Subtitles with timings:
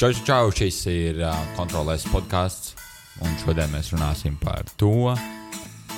[0.00, 2.70] Čau, čau, šis ir uh, kontrolēs podkāsts,
[3.20, 5.10] un šodien mēs runāsim par to,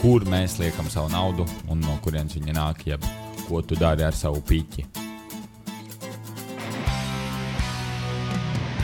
[0.01, 3.07] kur mēs liekam savu naudu un no kurienes viņa nāk, jeb
[3.45, 4.83] ko tu dari ar savu pīķi.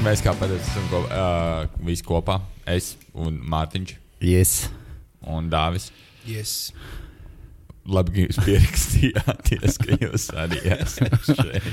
[0.06, 2.38] Mēs kā parasti esam ko, uh, visi kopā.
[2.62, 4.68] Es un Mārtiņš Yes.
[5.26, 5.90] un Dāvis.
[6.30, 6.70] Yes.
[7.88, 11.68] Labi, ka jūs pierakstījāties, ka jūs arī esat šeit.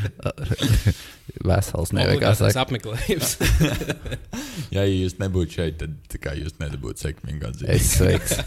[1.49, 2.63] Vesels saka.
[2.63, 3.35] apmeklējums.
[4.75, 7.71] Ja jūs nebūtu šeit, tad kā jūs nebūtu sekmīgi atzīti.
[7.75, 8.39] Es sveiks.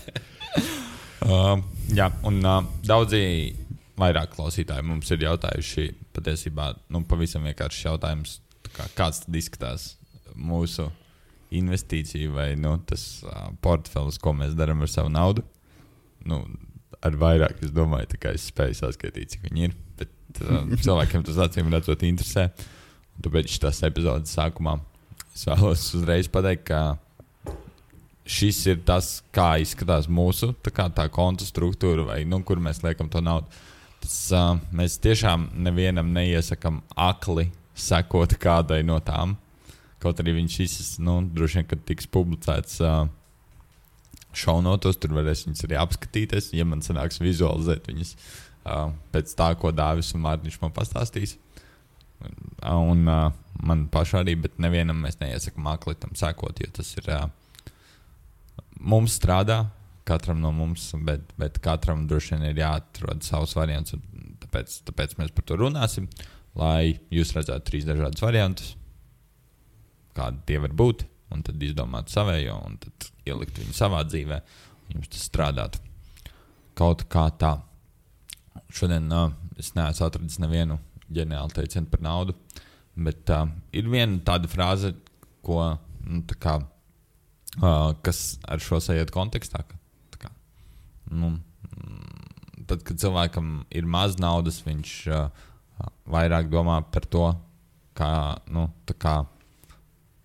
[1.25, 1.61] Uh,
[1.95, 3.20] jā, un uh, daudzi
[3.98, 9.87] vairāk klausītāji mums ir jautājuši, patiesībā, nu, pavisam vienkāršs jautājums, tā kā, kāds tad izskatās
[10.39, 10.89] mūsu
[11.55, 15.45] investīcija vai nu, tas uh, portfelis, ko mēs darām ar savu naudu.
[16.28, 16.42] Nu,
[17.05, 19.77] ar vairāk, es domāju, kā es spēju saskaitīt, cik viņi ir.
[19.98, 22.48] Bet uh, cilvēkiem tas acīm redzot, interesē.
[23.16, 24.79] Un Tāpēc šīs epizodes sākumā
[25.34, 27.55] es vēlos uzreiz pateikt, ka
[28.28, 32.83] šis ir tas, kā izskatās mūsu tā, kā, tā konta struktūra, vai nu, kur mēs
[32.84, 33.48] liekam to naudu.
[34.03, 39.37] Tas, uh, mēs tiešām nevienam neiesakām akli sekot kādai no tām.
[40.03, 43.09] Kaut arī viņš šis, nu, droši vien, kad tiks publicēts uh,
[44.44, 46.53] šaunotos, tur varēs viņas arī apskatīties.
[46.56, 51.36] Ja man sanāks vizualizēt viņas uh, pēc tā, ko Dāvis un Mārtiņš man pastāstīs.
[52.69, 53.28] Un uh,
[53.62, 57.11] man pašā arī, bet nevienam mēs neiesakām akli tam sekot, jo tas ir.
[57.14, 57.28] Uh,
[58.78, 59.62] mums strādā,
[60.09, 63.94] katram no mums, bet, bet katram droši vien ir jāatrod savs variants.
[64.44, 66.09] Tāpēc, tāpēc mēs par to runāsim,
[66.59, 68.75] lai jūs redzētu trīs dažādus variantus,
[70.16, 74.41] kādi tie var būt, un tad izdomāt savējo, un tad ielikt viņu savā dzīvē,
[74.89, 75.83] un jums tas strādātu.
[76.79, 77.57] Kaut kā tā.
[78.75, 80.79] Šodien uh, es neesmu atradis nevienu
[81.15, 82.37] ģeniālu teicienu par naudu,
[82.99, 84.93] bet uh, ir viena tāda frāze,
[85.45, 85.62] ko,
[86.05, 86.56] nu, tā kā,
[87.61, 89.65] uh, kas ar šo sajiet kontekstā.
[89.69, 89.79] Ka,
[90.15, 90.33] tā kā,
[91.11, 91.37] nu,
[92.69, 95.49] tad, kad cilvēkam ir maz naudas, viņš uh,
[96.11, 97.31] vairāk domā par to,
[97.99, 98.12] kā,
[98.53, 99.17] nu, tā kā,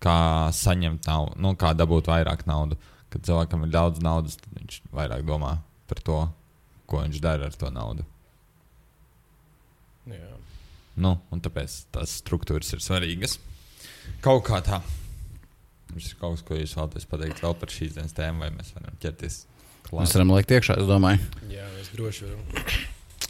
[0.04, 0.16] kā
[0.54, 2.90] saņemt naudu, nu, kā dabūt vairāk naudas.
[3.14, 5.52] Kad cilvēkam ir daudz naudas, tad viņš vairāk domā
[5.90, 6.18] par to,
[6.90, 8.04] ko viņš dara ar to naudu.
[10.10, 10.32] Jā.
[11.00, 13.38] Nu, un tāpēc tās struktūras ir svarīgas.
[14.24, 14.80] Kaut kā tā.
[15.92, 18.72] Mums ir kaut kas, ko jūs vēlaties pateikt vēl par šīs dienas tēmu, vai mēs
[18.76, 20.14] varam ķerties Mēs klāt.
[20.16, 21.22] varam likt iekšā, es domāju.
[21.52, 22.76] Jā, es droši varu.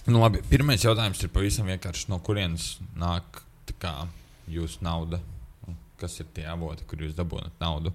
[0.07, 2.09] Nu, labi, pirmais jautājums ir pavisam vienkārši.
[2.13, 3.93] No kurienes nāk tā kā,
[4.53, 5.21] jūsu nauda?
[6.04, 7.88] Kas ir tie avoti, kur jūs dabūjat naudu?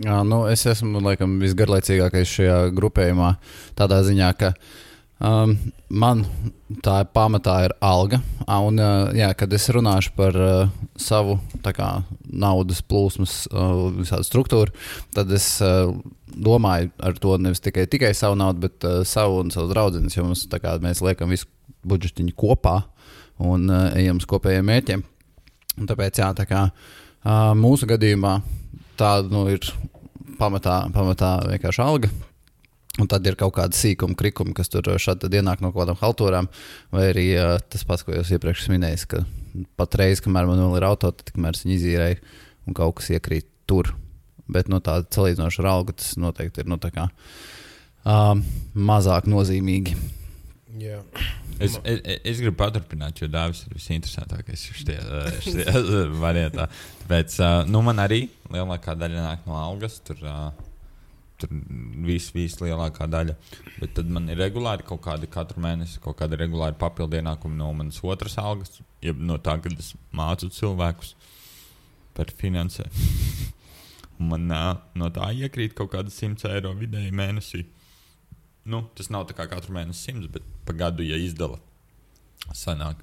[0.00, 3.34] Jā, nu, es esmu laikam visgarlaicīgākais šajā grupējumā.
[3.76, 4.48] Tādā ziņā, ka
[5.20, 5.52] um,
[5.92, 6.22] man
[6.80, 8.22] tā pamatā ir alga.
[8.48, 11.36] Un, uh, jā, kad es runāšu par uh, savu
[11.68, 11.90] kā,
[12.24, 14.72] naudas plūsmas uh, struktūru,
[15.12, 15.92] tad es uh,
[16.32, 20.00] domāju ar to nevis tikai, tikai savu naudu, bet uh, savu un savu draugu.
[20.16, 21.44] Jo mums, kā, mēs liekam visu
[21.84, 22.78] budžetiņu kopā
[23.36, 25.09] un uh, ejam uz kopējiem mērķiem.
[25.80, 28.38] Un tāpēc, jā, tā kā uh, mūsu gadījumā
[29.00, 29.64] tāda nu, ir
[30.40, 32.10] pamatā, pamatā vienkārši alga.
[33.00, 36.50] Un tad ir kaut kāda sīkuma, krikuma, kas tur šādi ienāk no kaut kādām haltūrām.
[36.92, 39.24] Vai arī uh, tas pats, ko jūs iepriekš minējāt, ka
[39.80, 42.20] patreiz, kamēr man vēl ir auto, tad tikmēr es viņu izīrēju
[42.68, 43.94] un kaut kas iekrīt tur.
[44.50, 47.06] Bet no tāda salīdzinoša algu tas noteikti ir tā kā,
[48.04, 48.34] uh,
[48.74, 49.96] mazāk nozīmīgi.
[50.80, 51.00] Jā.
[51.60, 56.66] Es, es, es gribu paturpināt, jo Dāvis ir visinteresantākais šajā, šajā variantā.
[57.02, 59.98] Tāpēc uh, nu, man arī lielākā daļa nāk no algas.
[60.06, 60.22] Tur,
[61.40, 61.52] tur
[62.06, 63.36] viss, viss lielākā daļa.
[63.78, 67.72] Bet tad man ir regulāri kaut kādi katru mēnesi, kaut kāda regulāra papildu ienākuma no
[67.76, 71.14] manas otras algas, jeb no tā, kad es mācu cilvēkus
[72.16, 72.90] par finansēm.
[74.30, 77.62] Man no tā iekrīt kaut kāda 100 eiro vidēji mēnesī.
[78.70, 81.58] Nu, tas nav tā kā katru mēnesi 100, bet pa gadu, ja izdala,
[82.54, 83.00] sanāk.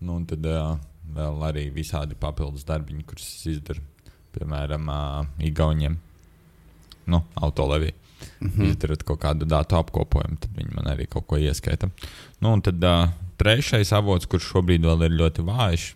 [0.00, 0.74] Nu, un tad uh,
[1.16, 3.84] vēl arī visādi papildus darbiņi, kurus es izdaru,
[4.36, 5.96] piemēram, uh, Igauniem,
[7.08, 7.94] nu, autolevī.
[8.40, 8.70] Mm -hmm.
[8.70, 11.88] Izdarot kaut kādu datu apkopojumu, tad viņi man arī kaut ko ieskaita.
[12.40, 15.94] Nu, un tad uh, trešais avots, kurš šobrīd vēl ir ļoti vājš,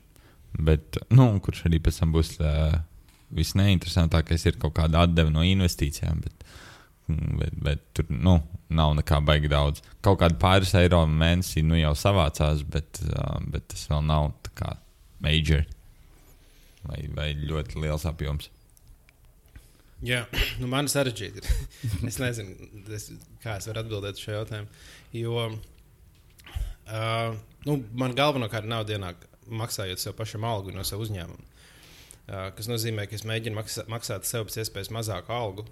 [0.59, 2.81] bet nu, kurš arī pēc tam būs uh,
[3.31, 6.21] visneinteresantākais, ir kaut kāda atdeve no investīcijām.
[6.21, 6.70] Bet, mm,
[7.41, 8.37] bet, bet tur nu,
[8.71, 9.83] nav nekā baigi daudz.
[10.05, 14.75] Kaut kāda pāris eiro mēnesī nu, jau savācās, bet, uh, bet tas vēl nav kā
[15.25, 15.65] major
[16.87, 18.51] vai, vai ļoti liels apjoms.
[20.07, 20.25] Jā,
[20.61, 21.45] nu man ir sarežģīti.
[22.09, 23.11] es nezinu, es,
[23.45, 24.69] kā es varu atbildēt uz šo jautājumu.
[25.17, 27.37] Jo uh,
[27.67, 29.17] nu, man galvenokārt nauda ienāk
[29.51, 31.47] maksājot sev pašam algu no sava uzņēmuma.
[32.31, 35.67] Uh, kas nozīmē, ka es mēģinu maksā, maksāt sev pēc iespējas mazāku algu.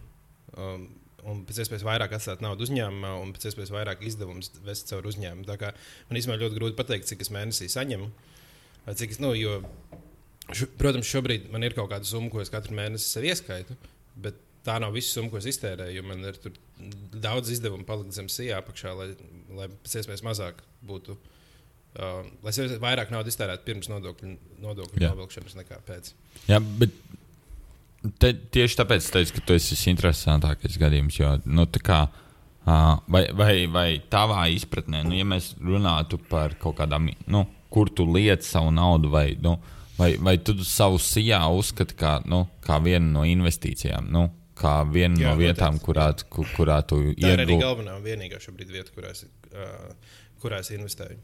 [0.58, 0.88] Um,
[1.26, 5.46] un pēc iespējas vairāk atstāt naudu uzņēmumā, un pēc iespējas vairāk izdevumus vest caur uzņēmumu.
[5.48, 5.72] Tā kā
[6.08, 8.10] man īstenībā ļoti grūti pateikt, cik es mēnesī saņemu.
[8.98, 9.58] Cik es, nu, jo,
[10.52, 13.76] š, protams, šobrīd man ir kaut kāda summa, ko es katru mēnesi sev ieskaitu,
[14.22, 16.04] bet tā nav visa summa, ko es iztērēju.
[16.06, 16.38] Man ir
[17.18, 19.10] daudz izdevumu palikt zem sijā apakšā, lai,
[19.58, 21.18] lai pēc iespējas mazāk būtu.
[21.98, 26.12] Uh, lai es vairāk naudas iztērētu pirms nodokļu, nodokļu novilkšanas nekā pēc.
[26.46, 26.94] Jā, bet
[28.18, 31.18] te, tieši tāpēc es teicu, ka tu esi visinteresantākais gadījums.
[31.20, 32.00] Jo, nu, tā kā,
[33.10, 38.06] vai, vai, vai tavā izpratnē, nu, ja mēs runātu par kaut kādām, nu, kur tu
[38.08, 39.56] lieti savu naudu, vai, nu,
[39.98, 44.28] vai, vai tu savu sijā uzskati kā, nu, kā vienu no investīcijām, nu,
[44.58, 45.84] kā vienu Jā, no vietām, noteikti.
[45.86, 47.62] kurā, ku- kurā tu Tā ir arī iegūsi.
[47.62, 49.92] galvenā un vienīgā šobrīd vieta, kurā es, uh,
[50.42, 51.18] kurā es investēju.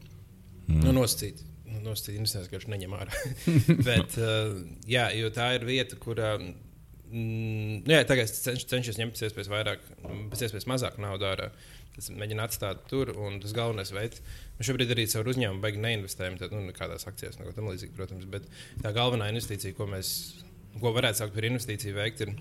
[0.69, 0.79] Mm.
[0.85, 3.19] Nu, nosacīt, nu, nosacīt investējumus, ka viņš neņem ārā.
[3.89, 4.55] Bet, uh,
[4.87, 6.37] jā, jo tā ir vieta, kurā.
[7.11, 9.83] Mm, nu jā, tagad es cenš, cenšos ņemt pēc iespējas vairāk,
[10.31, 11.49] pēc iespējas mazāk naudas ārā.
[11.95, 14.23] Es mēģinu atstāt tur, un tas galvenais veids.
[14.57, 18.27] Mēs šobrīd arī savu uzņēmumu beigās neinvestējam, tad, nu, nekādās akcijās, neko tam līdzīgu, protams.
[18.31, 18.49] Bet
[18.83, 20.09] tā galvenā investīcija, ko mēs,
[20.81, 22.33] ko varētu saukt par investīciju, veikt, ir,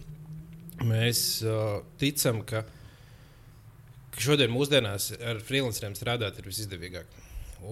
[0.90, 2.64] mēs uh, ticam, ka
[4.14, 7.19] ka šodien mūsdienās ar freelanceriem strādāt ir visizdevīgāk.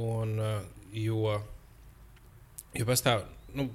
[0.03, 0.63] Un, uh,
[0.97, 1.37] jo,
[2.75, 3.27] jo pastāv,
[3.59, 3.69] nu,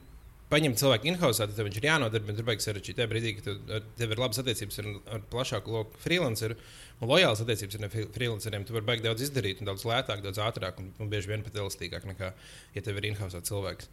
[0.51, 2.35] paņemt cilvēku in-house, tad viņš ir jānodarbina.
[2.37, 2.97] Tur beigas sarežģīti.
[2.99, 6.57] Tajā brīdī, kad ar- tev ir labas attiecības ar, ar plašāku loku freelanceru
[7.01, 10.93] un lojālas attiecības ar freelanceriem, tu vari beigt daudz izdarīt, daudz lētāk, daudz ātrāk un,
[10.99, 12.31] un bieži vien pat elastīgāk nekā,
[12.75, 13.89] ja tev ir in-house cilvēks.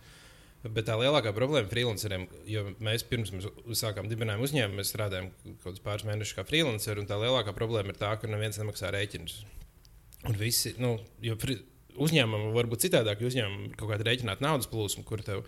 [0.64, 5.66] Bet tā lielākā problēma freelanceriem, jo mēs pirms mēs sākām dibināt uzņēmumu, mēs strādājām kaut
[5.66, 9.42] kādus pāris mēnešus kā freelanceri, un tā lielākā problēma ir tā, ka neviens nemaksā rēķinus.
[10.24, 11.36] Un visi, nu, jo
[12.00, 15.44] uzņēmumam var būt citādāk, jo uzņēmumam ir kaut kāda rēķināta naudas plūsma, kur tev,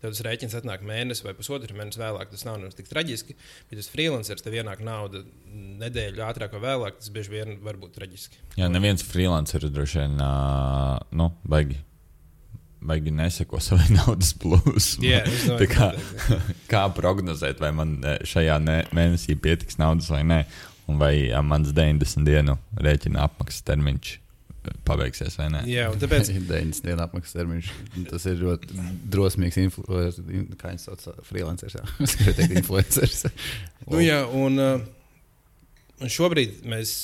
[0.00, 2.30] tev tas rēķins atnāk mēnesi vai pusotru mēnesi vēlāk.
[2.32, 3.36] Tas nav nemaz tik traģiski,
[3.70, 5.22] bet tas freelanceris tev ienāk nauda
[5.82, 6.98] nedēļu ātrāk vai vēlāk.
[7.00, 8.40] Tas bieži vien var būt traģiski.
[8.60, 11.78] Jā, neviens freelanceris droši vien, uh, nu, baigi.
[12.80, 15.12] Baigi neseko savai naudas plūsmai.
[15.20, 15.90] Es domāju, kā,
[16.72, 20.40] kā prognozēt, vai man šajā ne- mēnesī pietiks naudas vai nē,
[20.88, 21.14] un vai
[21.44, 24.16] mans 90 dienu rēķina apmaksas termiņš
[24.88, 25.62] pabeigsies vai nē.
[25.70, 27.70] Jā, un tāpēc 90 dienu apmaksas termiņš.
[28.10, 28.80] Tas ir ļoti
[29.14, 29.60] drosmīgs.
[29.62, 29.84] Influ,
[30.34, 31.78] in- kā viņš sauc, freelanceris.
[32.06, 33.24] Es gribēju teikt, influenceris.
[33.88, 34.60] Nu, jā, un,
[36.00, 36.98] un šobrīd mēs.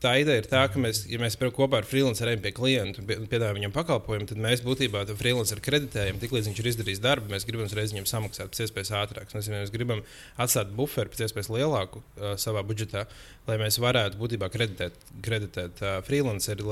[0.00, 3.18] Tā ideja ir tā, ka mēs, ja mēs kopā ar freelanceriem pie klienta un pie-
[3.20, 6.16] un piedāvājam viņam pakalpojumu, tad mēs būtībā to freelanceru kreditējam.
[6.22, 9.28] Tiklīdz viņš ir izdarījis darbu, mēs gribam uzreiz viņam samaksāt pēc iespējas ātrāk.
[9.36, 10.00] Mēs, mēs gribam
[10.40, 13.04] atstāt buferu pēc iespējas lielāku uh, savā budžetā,
[13.46, 16.64] lai mēs varētu būtībā kreditēt, kreditēt uh, freelanceri,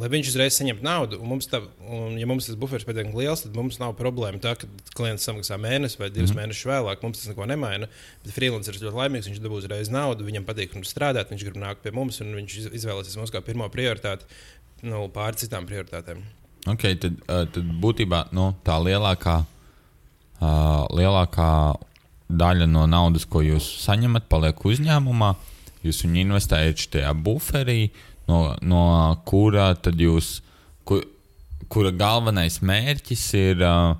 [0.00, 1.18] lai, viņš uzreiz saņemtu naudu.
[1.22, 4.54] Un mums tā, un, ja mums tas buferis pietiekami liels, tad mums nav problēma tā,
[4.60, 6.42] ka klients samaksā mēnesi vai divus mm -hmm.
[6.42, 7.02] mēnešus vēlāk.
[7.02, 7.88] Mums tas neko nemaina.
[8.24, 9.30] Bet freelanceris ir ļoti laimīgs.
[9.30, 12.72] Viņš dabūs uzreiz naudu, viņam patīk strādāt, viņš grib nākt pie mums un viņš iz-
[12.80, 14.24] izvēlēsies mums kā pirmo prioritāti
[14.82, 16.22] nu, pār citām prioritātēm.
[16.66, 19.44] Okay, tad, uh, tad būtībā nu, tā lielākā,
[20.40, 21.76] uh, lielākā
[22.28, 25.34] daļa no naudas, ko jūs saņemat, paliek uzņēmumā.
[25.86, 27.90] Jūs viņu investējat šajā buferī,
[28.30, 28.82] no, no
[29.28, 30.40] kura tad jūs,
[30.88, 31.04] kur,
[31.72, 33.94] kura galvenais mērķis ir uh,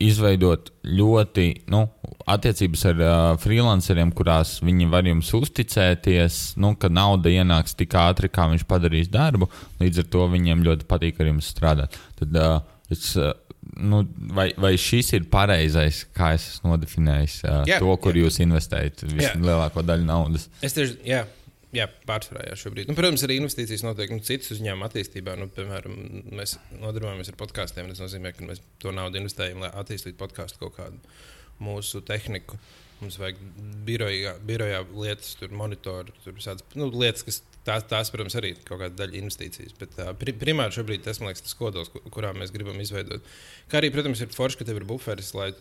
[0.00, 1.84] izveidot ļoti nu,
[2.30, 8.30] attiecības ar uh, freelanceriem, kurās viņi var jums uzticēties, nu, ka nauda ienāks tik ātri,
[8.32, 9.50] kā viņš padarīs darbu.
[9.82, 11.98] Līdz ar to viņiem ļoti patīk ar jums strādāt.
[12.20, 12.60] Tad, uh,
[12.92, 13.32] es, uh,
[13.76, 14.04] nu,
[14.36, 18.24] vai, vai šis ir pareizais, kā es esmu nodefinējis uh, Jā, to, kur jā.
[18.26, 20.48] jūs investējat vislielāko daļu naudas?
[20.64, 21.24] Es tieši, jā,
[21.76, 22.90] jā pārsvarā šobrīd.
[22.90, 25.36] Nu, protams, arī investīcijas notiek nu, citas uzņēmuma attīstībā.
[25.38, 25.96] Nu, piemēram,
[26.38, 27.90] mēs nodarbojamies ar podkāstiem.
[27.92, 31.00] Tas nozīmē, ka mēs to naudu investējam, lai attīstītu podkāstu kaut kādu
[31.62, 32.58] mūsu tehniku.
[33.00, 33.38] Mums vajag
[33.86, 38.58] birojā, birojā lietas, tur monitoru, tur visādas nu, lietas, kas tās, tās, protams, arī ir
[38.66, 39.72] kaut kāda daļa investīcijas.
[39.80, 43.24] Bet uh, pri, primāri šobrīd tas, man liekas, tas kodols, ku- kurā mēs gribam izveidot.
[43.72, 45.54] Kā arī, protams, ir forši, ka tev ir buferis, lai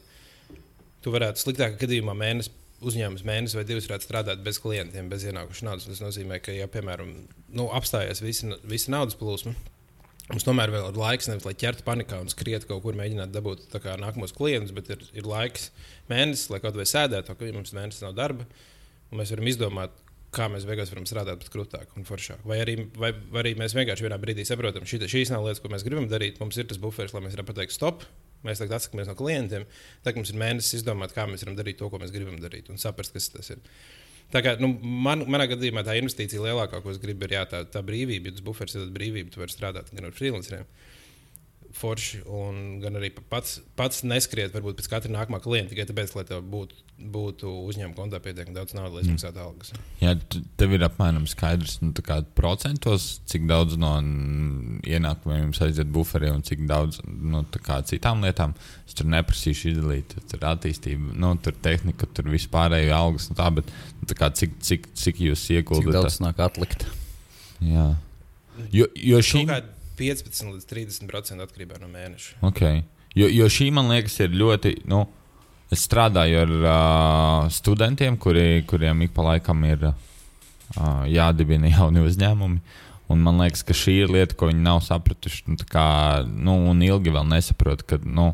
[1.00, 2.52] tu varētu sliktākā gadījumā mēnesi.
[2.80, 5.90] Uzņēmums mēnesis vai divus varētu strādāt bez klientiem, bez ienākušas naudas.
[5.90, 7.12] Tas nozīmē, ka, ja, piemēram,
[7.52, 9.56] nu, apstājas visi, visi naudas plūsma,
[10.30, 13.64] Mums tomēr vēl ir laiks, nevis lai ķertu panikā un skrietu kaut kur, mēģināt dabūt
[13.82, 15.72] kā nākamos klientus, bet ir, ir laiks
[16.12, 18.46] mēnesis, lai kaut vai sēdētu, ka ja mums mēnesis nav darba.
[19.10, 19.96] Mēs varam izdomāt,
[20.36, 22.44] kā mēs beigās varam strādāt pat krūtāk un foršāk.
[22.48, 25.72] Vai arī, vai, vai arī mēs vienkārši vienā brīdī saprotam, ka šīs nav lietas, ko
[25.74, 26.38] mēs gribam darīt.
[26.42, 28.06] Mums ir tas buferis, lai mēs varam pateikt, stop.
[28.46, 29.66] Mēs tagad atsakāmies no klientiem.
[30.06, 32.80] Tagad mums ir mēnesis izdomāt, kā mēs varam darīt to, ko mēs gribam darīt, un
[32.80, 33.64] saprast, kas tas ir.
[34.30, 37.64] Tā kā, nu, man, manā gadījumā tā investīcija lielākā, ko es gribu, ir jā, tā,
[37.74, 38.30] tā brīvība.
[38.30, 40.70] Ja tas buferis ir brīvība, tu vari strādāt gan ar freelanceriem.
[41.76, 46.24] Forši, un gan arī pats, pats neskriet varbūt pēc katra nākamā klienta tikai tāpēc, lai
[46.28, 46.78] tev būtu,
[47.14, 49.72] būtu uzņēmuma kontā pietiekami daudz naudas, lai samaksātu algas.
[50.02, 50.16] Jā,
[50.60, 51.94] tev ir apmēram skaidrs, nu,
[52.38, 53.94] procentos, cik daudz no
[54.90, 57.46] ienākumiem jums aiziet buferī un cik daudz no
[57.90, 58.58] citām lietām.
[58.90, 60.18] Es tur neprasīšu izdalīt.
[60.32, 64.34] Tur ir attīstība, nu, tur tehnika, tur vispārējo algas un tā, bet nu, tā kā,
[64.34, 66.02] cik, cik, cik jūs Cik ieguldat?
[66.02, 66.88] daudz nāk atlikt?
[67.64, 67.92] Jā.
[68.76, 72.40] Jo, jo šī Kaut kāda 15 līdz 30% atkarībā no mēneša.
[72.50, 72.84] Okay.
[73.18, 74.76] Jo, jo šī man liekas, ir ļoti.
[74.90, 75.04] Nu,
[75.74, 79.96] es strādāju ar uh, studentiem, kuri, kuriem ik pa laikam ir uh,
[81.10, 82.62] jādibina jauni uzņēmumi.
[83.10, 85.48] Un man liekas, ka šī ir lieta, ko viņi nav sapratuši.
[85.50, 85.88] Nu, kā,
[86.30, 88.32] nu, un ilgi vēl nesaprot, ka nu,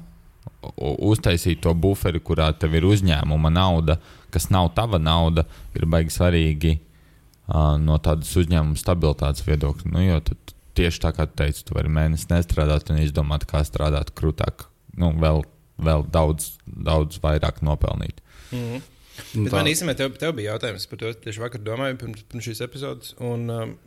[0.75, 3.99] uztaisīt to buferi, kurā tev ir uzņēmuma nauda,
[4.33, 5.45] kas nav tava nauda,
[5.77, 9.93] ir baigi svarīgi uh, no tādas uzņēmuma stabilitātes viedokļa.
[9.93, 13.63] Nu, jo tad tieši tā kā tu teici, tu vari mēnesi nestrādāt un izdomāt, kā
[13.67, 14.67] strādāt krūtāk,
[14.99, 15.43] nu, vēl,
[15.81, 18.21] vēl daudz, daudz vairāk nopelnīt.
[18.51, 18.91] Mm -hmm.
[19.15, 21.13] Bet tā- man īstenībā tev, tev bija jautājums par to.
[21.25, 23.13] Tieši vakar domāju, pirms, pirms šīs epizodes.
[23.23, 23.77] Un, um,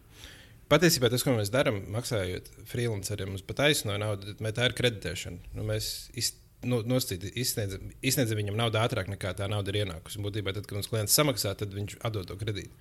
[0.72, 5.52] patiesībā tas, ko mēs darām, maksājot freelanceriem uz pataisno naudu, mē, tā ir kreditēšana.
[5.54, 10.22] Nu, mēs iz, nu, nosacīt, izsniedzam, izsniedzam viņam naudu ātrāk nekā tā nauda ir ienākusi.
[10.24, 12.72] Būtībā, tad, kad mums klients samaksā, tad viņš atdod to kredītu.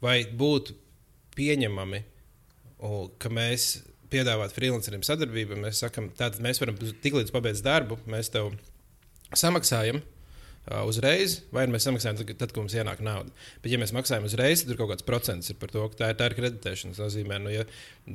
[0.00, 0.76] Vai būtu
[1.36, 2.04] pieņemami,
[2.78, 5.60] o, ka mēs piedāvātu freelanceriem sadarbību?
[5.62, 8.52] Mēs sakām, tātad mēs varam tiklīdz pabeigts darbu, mēs tev
[9.34, 10.02] samaksājam
[10.86, 13.30] uzreiz, vai nu mēs samaksājam tad, tad, kad mums ienāk nauda.
[13.62, 16.08] Bet, ja mēs maksājam uzreiz, tad tur kaut kāds procents ir par to, ka tā
[16.10, 16.96] ir, tā ir kreditēšana.
[16.96, 17.66] Tas nozīmē, ka, nu, ja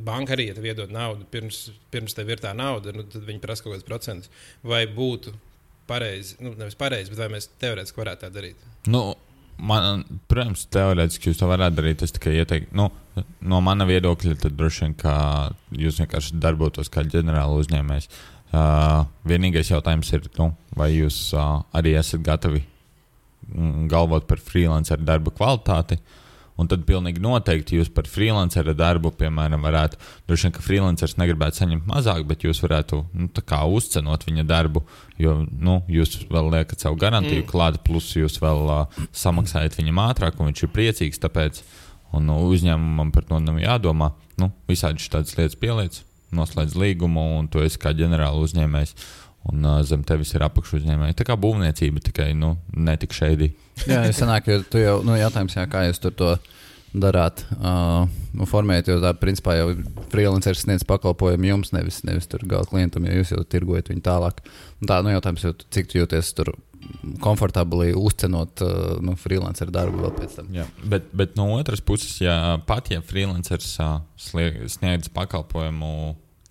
[0.10, 1.63] banka arī ja tev iedod naudu pirms,
[1.94, 4.34] pirms tev ir tā nauda, nu, tad viņi prasa kaut kādus procentus.
[4.68, 5.32] Vai būtu
[5.88, 8.68] pareizi, nu, nevis pareizi, bet vai mēs teorētiski varētu tā darīt?
[8.91, 9.06] Nu,
[9.62, 12.03] man, protams, teorētiski jūs to varētu darīt.
[12.06, 12.89] Es tikai ieteiktu, nu,
[13.53, 15.13] no mana viedokļa, tad droši vien, ka
[15.77, 18.10] jūs vienkārši darbotos kā ģenerāla uzņēmējs.
[18.51, 22.65] Uh, vienīgais jautājums ir, nu, vai jūs uh, arī esat gatavi
[23.48, 26.01] mm, galvot par freelanceru darba kvalitāti.
[26.62, 29.98] Un tad pilnīgi noteikti jūs par freelanceru darbu, piemēram, varētu,
[30.30, 33.30] droši vien, ka freelanceris negribētu saņemt mazāk, bet jūs varētu nu,
[33.74, 34.84] uzcenot viņa darbu,
[35.22, 37.50] jo nu, jūs vēl liekat savu garantiju mm.
[37.50, 41.22] klāt, plus jūs vēl uh, samaksājat viņam ātrāk, un viņš ir priecīgs.
[41.24, 41.63] Tāpēc
[42.13, 44.12] un, nu, uzņēmumam par to nav jādomā.
[44.41, 46.01] Nu, visādi šādas lietas pieliec,
[46.36, 48.96] noslēdz līgumu, un tu esi kā ģenerāla uzņēmējs.
[49.50, 51.17] Un uh, zem tevis ir apakšuzņēmēji.
[51.17, 53.48] Tā kā būvniecība tikai nu, ne tik šeit.
[53.89, 56.36] Jā, es sanāku, ka tu jau, nu, jautājums, jā, kā jūs tur to
[56.91, 58.03] darāt, uh,
[58.36, 59.71] nu, formējat, jo tā, principā, jau
[60.12, 64.43] freelanceris sniedz pakalpojumu jums, nevis, nevis tur gala klientam, ja jūs jau tirgojat viņu tālāk.
[64.81, 66.53] Un tā, nu, jautājums, jau, cik tu jūties tur
[67.24, 70.51] komfortabli uzcenot, uh, nu, freelanceru darbu vēl pēc tam.
[70.53, 75.95] Jā, bet, bet no otras puses, ja pat ja freelanceris uh, sniedz pakalpojumu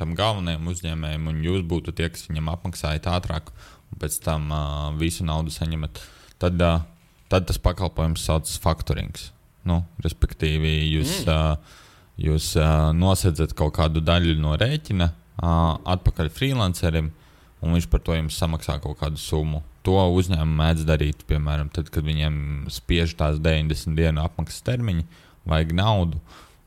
[0.01, 3.53] tam galvenajam uzņēmējam, un jūs būtu tie, kas viņam apmaksājat ātrāk,
[3.93, 6.01] un pēc tam uh, visu naudu saņemat,
[6.43, 6.83] tad, uh,
[7.33, 9.31] tad tas pakalpojums saucas faktorings.
[9.69, 11.31] Nu, respektīvi, jūs, mm.
[11.31, 11.81] uh,
[12.21, 17.11] jūs uh, nosedzat kaut kādu daļu no rēķina uh, atpakaļ freelancerim,
[17.61, 19.63] un viņš par to jums samaksā kaut kādu summu.
[19.85, 25.07] To uzņēmumu mēdz darīt, piemēram, tad, kad viņiem spiež tās 90 dienu apmaksas termiņi,
[25.49, 26.21] vajag naudu,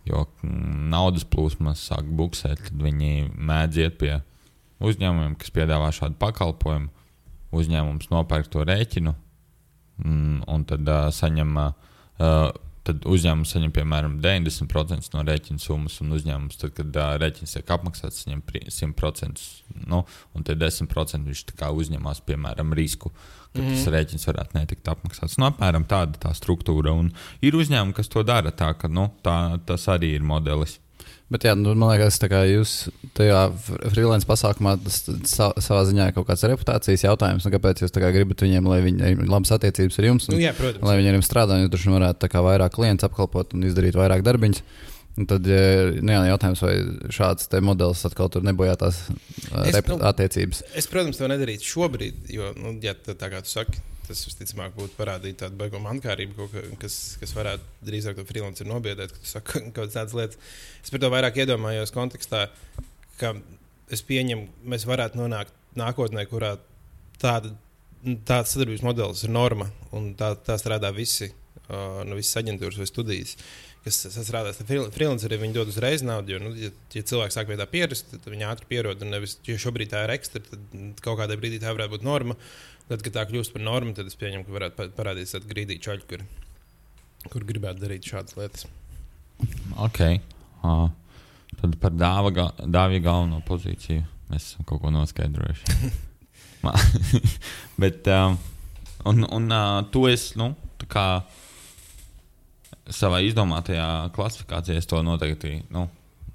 [0.10, 4.18] jo mm, naudas plūsmas sāk buksēt, tad viņi mēdz iet pie
[4.84, 6.92] uzņēmumiem, kas piedāvā šādu pakalpojumu.
[7.54, 9.14] Uzņēmums nopērk to rēķinu,
[10.02, 11.58] mm, un tad uh, saņem.
[11.60, 12.54] Uh,
[12.84, 17.72] Tad uzņēmums saņem piemēram 90% no rēķina summas, un uzņēmums, tad, kad uh, rēķins tiek
[17.78, 19.46] apmaksāts, saņem pri- 100%.
[19.88, 20.02] Nu,
[20.36, 23.14] un tie 10% viņš uzņemas, piemēram, risku,
[23.54, 25.40] ka mm tas rēķins varētu netikt apmaksāts.
[25.40, 26.92] Nu, apmēram tāda tā struktūra.
[26.92, 30.80] Un ir uzņēmumi, kas to dara tā, ka nu, tā, tas arī ir modelis.
[31.32, 35.00] Bet, jā, nu, man liekas, tā kā jūs tajā fr- freelance pasākumā tas
[35.32, 37.48] sa savā ziņā ir kaut kāds reputācijas jautājums.
[37.48, 40.28] Nu, kāpēc jūs gribat viņiem, lai viņi ir labas attiecības ar jums?
[40.30, 40.84] Un, Nu, jā, protams.
[40.86, 44.22] lai viņi ar jums strādā, jūs droši vien varētu vairāk klientus apkalpot un izdarīt vairāk
[44.28, 44.62] darbiņus.
[45.14, 45.58] Un tad ja,
[46.02, 46.74] nu, jautājums, vai
[47.14, 49.04] šāds te modelis atkal tur nebojā tās
[49.62, 50.64] Es, nu, attiecības.
[50.74, 54.74] Es, protams, to nedarītu šobrīd, jo, nu, ja tā, tā kā tu saki, tas visticamāk
[54.78, 56.48] būtu parādīt tādu beigu mankārību,
[56.82, 60.56] kas, kas varētu drīzāk to freelanceru nobiedēt, ka tu saki kaut kādas tādas lietas.
[60.82, 62.48] Es par to vairāk iedomājos kontekstā,
[63.22, 63.36] ka
[63.94, 66.56] es pieņemu, mēs varētu nonākt nākotnē, kurā
[67.22, 67.54] tāda,
[68.28, 71.30] tāds sadarbības modelis ir norma un tā, tā strādā visi,
[71.68, 73.38] uh, no visas aģentūras vai studijas.
[73.84, 76.32] Kas strādā freelanceriem, viņi dod uzreiz naudu.
[76.32, 79.02] Jo, nu, ja, ja cilvēks sāk pie tā pierast, tad viņi ātri pierod.
[79.04, 82.38] Un nevis, ja šobrīd tā ir ekstra, tad kaut kādā brīdī tā varētu būt norma.
[82.88, 85.84] Tad, kad tā kļūst par normu, tad es pieņemu, ka varētu pa- parādīties tāda grīdīga
[85.90, 86.24] čaļa, kur,
[87.34, 88.66] kur gribētu darīt šādas lietas.
[89.84, 90.00] Ok.
[90.64, 90.88] Uh,
[91.60, 94.08] tad par dāva, ga- dāvju galveno pozīciju.
[94.32, 95.80] mēs esam kaut ko noskaidrojuši.
[97.84, 98.38] Bet, um,
[99.06, 101.06] un, un uh, tu esi, nu, tā kā
[102.92, 105.88] savā izdomātajā klasifikācijā, es to noteikti nu,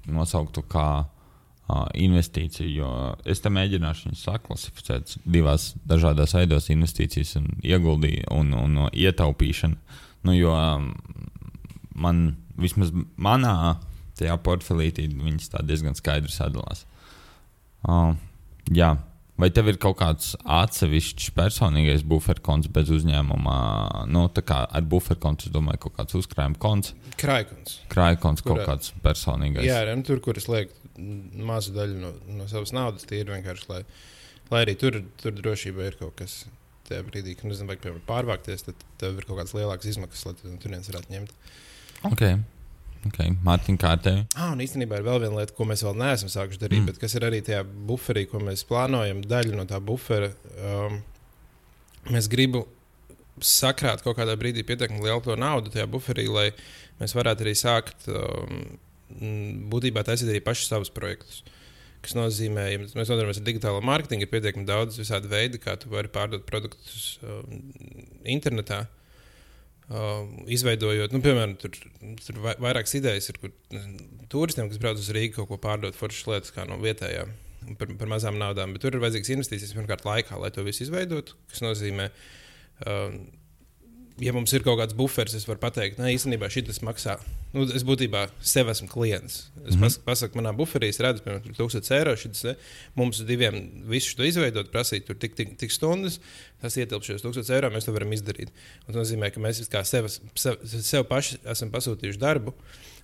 [0.09, 2.69] nosauktu kā uh, investīciju.
[2.73, 2.91] Jo
[3.29, 9.77] es te mēģināšu viņus saklasificēt divās dažādās veidos- investīcijas un ieguldījumu un, un, un ietaupīšanu.
[10.23, 10.89] Nu, jo um,
[11.95, 13.77] man vismaz manā
[14.19, 16.85] tajā portfelītī viņas tā diezgan skaidri sadalās.
[17.87, 18.15] Uh,
[18.67, 18.97] jā.
[19.39, 23.55] Vai tev ir kaut kāds atsevišķs personīgais buferkonts bez uzņēmuma?
[24.11, 26.91] Nu, tā kā ar buferkontu, es domāju, kaut kāds uzkrājuma konts,
[27.21, 27.77] Krājkons.
[27.93, 29.63] krājkonts, kaut kāds personīgais.
[29.63, 30.75] Jā, arī tur, kur es lieku
[31.49, 33.81] mazu daļu no, no savas naudas, tie ir vienkārši, lai,
[34.51, 36.41] lai arī tur, tur drošībā ir kaut kas.
[36.89, 40.49] Tajā brīdī, kad nezinu, vai pārvākties, tad tev ir kaut kādas lielākas izmaksas, lai tu
[40.49, 41.35] no turienes varētu ņemt.
[42.09, 42.23] Ok,
[43.07, 43.19] ok.
[43.45, 44.25] Mārtiņ, kā ar tevi?
[44.35, 46.89] Ah, un īstenībā ir vēl viena lieta, ko mēs vēl neesam sākuši darīt, Mm.
[46.91, 49.23] bet kas ir arī tajā buferī, ko mēs plānojam.
[49.23, 51.01] Daļa no tā bufera um,
[52.09, 52.65] mēs gribam
[53.39, 56.51] sakrāt kaut kādā brīdī pietiekami lielu naudu tajā buferī, lai
[56.99, 58.77] mēs varētu arī sākt um,
[59.71, 61.43] būtībā taisīt arī pašus savus projektus.
[62.01, 65.89] Tas nozīmē, ja mēs nodarbojamies ar digitālo mārketingu, ir pietiekami daudz visādi veidi, kā tu
[65.91, 67.59] vari pārdot produktus um,
[68.23, 68.85] internetā.
[68.85, 68.98] Uh,
[69.89, 71.73] izveidojot, nu, piemēram, tur,
[72.21, 73.53] tur vai- vairākas idejas ir, kur
[74.29, 77.31] turistiem, kas brauc uz Rīgā, kaut ko pārdot foršas lietas, kā no vietējām,
[77.79, 78.75] par, par mazām naudām.
[78.75, 81.33] Bet tur ir vajadzīgas investīcijas pirmkārt laikā, lai to visu izveidotu.
[81.49, 82.09] Tas nozīmē,
[82.85, 83.17] uh,
[84.23, 87.17] ja mums ir kaut kāds buferis, es varu pateikt, ka īstenībā šis maksā.
[87.53, 89.39] Nu, es būtībā sev esmu klients.
[89.65, 89.81] Es mm.
[89.81, 90.03] -hmm.
[90.05, 92.15] pasaku, manā buferī es redzu, piemēram, 1000 eiro.
[92.15, 92.55] Šis, ne,
[92.95, 93.57] mums diviem
[93.89, 96.19] visu to izveidot, prasīt tur tik, tik, tik stundas.
[96.61, 98.53] Tas ietilpst šos 1000 eiro, mēs to varam izdarīt.
[98.85, 102.53] Un tas nozīmē, ka mēs sev, sev, sev paši esam pasūtījuši darbu.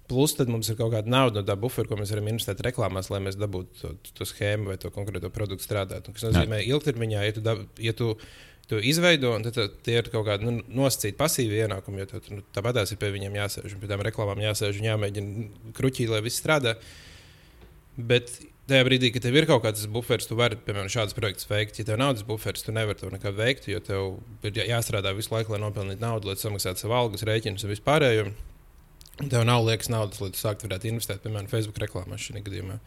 [0.05, 3.10] Plus, tad mums ir kaut kāda nauda no tā bufera, ko mēs varam investēt reklāmās,
[3.10, 6.05] lai mēs dabūtu to, to schēmu vai to konkrēto produktu strādāt.
[6.05, 8.12] Tas nozīmē, ka ilgtermiņā, ja tu, dab, ja tu
[8.69, 12.29] to izveido, un tad tad tie ir kaut kādi nu, nosacīti pasīvi ienākumi, jo tad,
[12.34, 16.23] nu, tāpat ir pie viņiem jāsēž, un pie tām reklāmām jāsēž un jāmēģina kruķī, lai
[16.25, 16.75] viss strādā.
[17.95, 18.34] Bet
[18.69, 21.78] tajā brīdī, kad tev ir kaut kāds buferis, tu vari, piemēram, šādus projektus veikt.
[21.80, 25.13] Ja tev nav naudas buferis, tu nevari to nekad veikt, jo tev ir jā- jāstrādā
[25.15, 28.28] visu laiku, lai nopelnītu naudu, lai samaksātu savu algas, rēķinus un vispārējo.
[29.23, 32.82] Un Tev nav liekas naudas, lai tu sāktu varētu investēt, piemēram, Facebook reklāmā šajā gadījumā.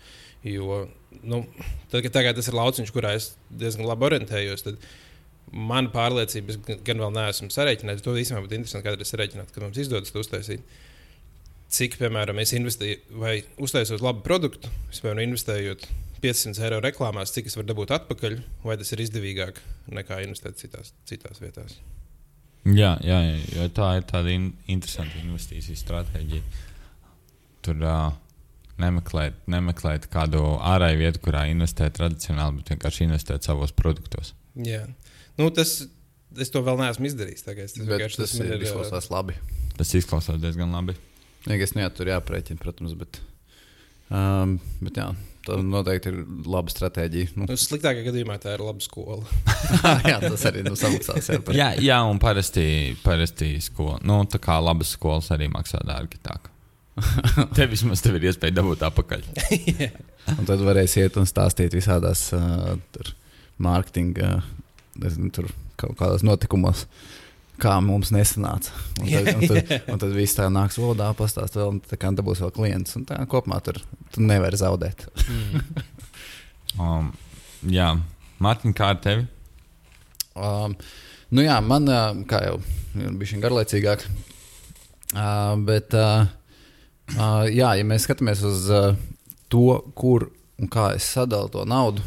[0.45, 0.83] Jo,
[1.23, 1.47] nu,
[1.89, 4.83] tad, kad tagad tas ir lauciņš, kurā es diezgan labi orientējos, tad
[5.53, 9.81] mana pārliecība, es gan- vēl neesmu sarēķinājis, to īstenībā būtu interesanti kādreiz sarēķināt, kad mums
[9.81, 10.61] izdodas to uztaisīt.
[11.69, 15.85] Cik, piemēram, es investēju vai uztaisot labu produktu, es, piemēram, investējot
[16.23, 19.61] 500 eiro reklāmās, cik es varu dabūt atpakaļ, vai tas ir izdevīgāk
[19.93, 21.77] nekā investēt citās, citās vietās.
[22.65, 23.19] Jā, jā,
[23.55, 26.43] jā, tā ir tāda in interesanta investīciju stratēģija.
[27.65, 28.17] Tur uh,
[28.83, 34.35] nemeklēt, nemeklēt kādu ārēju vietu, kurā investēt tradicionāli, bet vienkārši investēt savos produktos.
[34.59, 34.85] Jā.
[35.39, 35.79] Nu, tas,
[36.39, 37.47] es to vēl neesmu izdarījis.
[37.47, 37.71] Tagad.
[37.71, 39.39] Tas, Bet tas man ir ā, izklausās labi.
[39.79, 40.97] Tas izklausās diezgan labi.
[41.47, 43.21] Jā, es neatu tur jāprēķina, protams, bet,
[44.11, 45.07] um, bet jā,
[45.47, 46.19] tā noteikti ir
[46.51, 47.33] laba stratēģija.
[47.39, 49.23] Nu, Nu, sliktākajā gadījumā tā ir laba skola.
[50.11, 51.31] jā, tas arī nu, samaksās.
[51.31, 51.41] Jā.
[51.55, 52.67] Jā, jā un parasti,
[53.05, 54.01] parasti skola.
[54.03, 56.21] Nu, tā kā labas skolas arī maksā dārgi.
[57.57, 59.27] Tev vismaz tev ir iespēja dabūt atpakaļ.
[60.39, 63.15] Un tad varēs iet un stāstīt visādās uh, tur
[63.65, 64.43] mārketinga,
[65.03, 66.87] nezinu, tur kaut kādos notikumos.
[67.59, 68.71] Kā mums nesanāca.
[69.03, 72.13] Un tad, un tad, un tad viss tā nāks valodā, pastāstīs vēl, un tā kā
[72.15, 72.95] dabūs vēl klients.
[72.95, 73.81] Un tā kopumā tur
[74.15, 75.09] tu nevari zaudēt.
[76.79, 77.09] Um,
[77.67, 77.89] jā,
[78.45, 79.25] Mārtiņ, kā ar tevi?
[80.39, 80.77] Um,
[81.35, 82.59] nu jā, man, uh, kā jau
[82.95, 84.05] bija šī garlaicīgāk,
[85.17, 86.29] uh, bet, uh,
[87.17, 88.93] uh, jā, ja mēs skatāmies uz uh,
[89.51, 92.05] to, kur un kā es sadalu to naudu,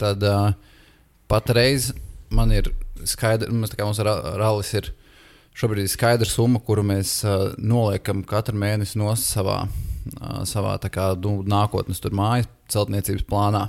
[0.00, 0.52] tad uh,
[1.30, 1.92] patreiz
[2.34, 2.72] man ir
[3.08, 4.90] skaidrs, tā kā mums ra- rallis ir
[5.56, 11.12] šobrīd ir skaidra summa, kuru mēs uh, noliekam katru mēnesi no savā, uh, savā kā,
[11.24, 13.66] nu, nākotnes tur mājas celtniecības plānā.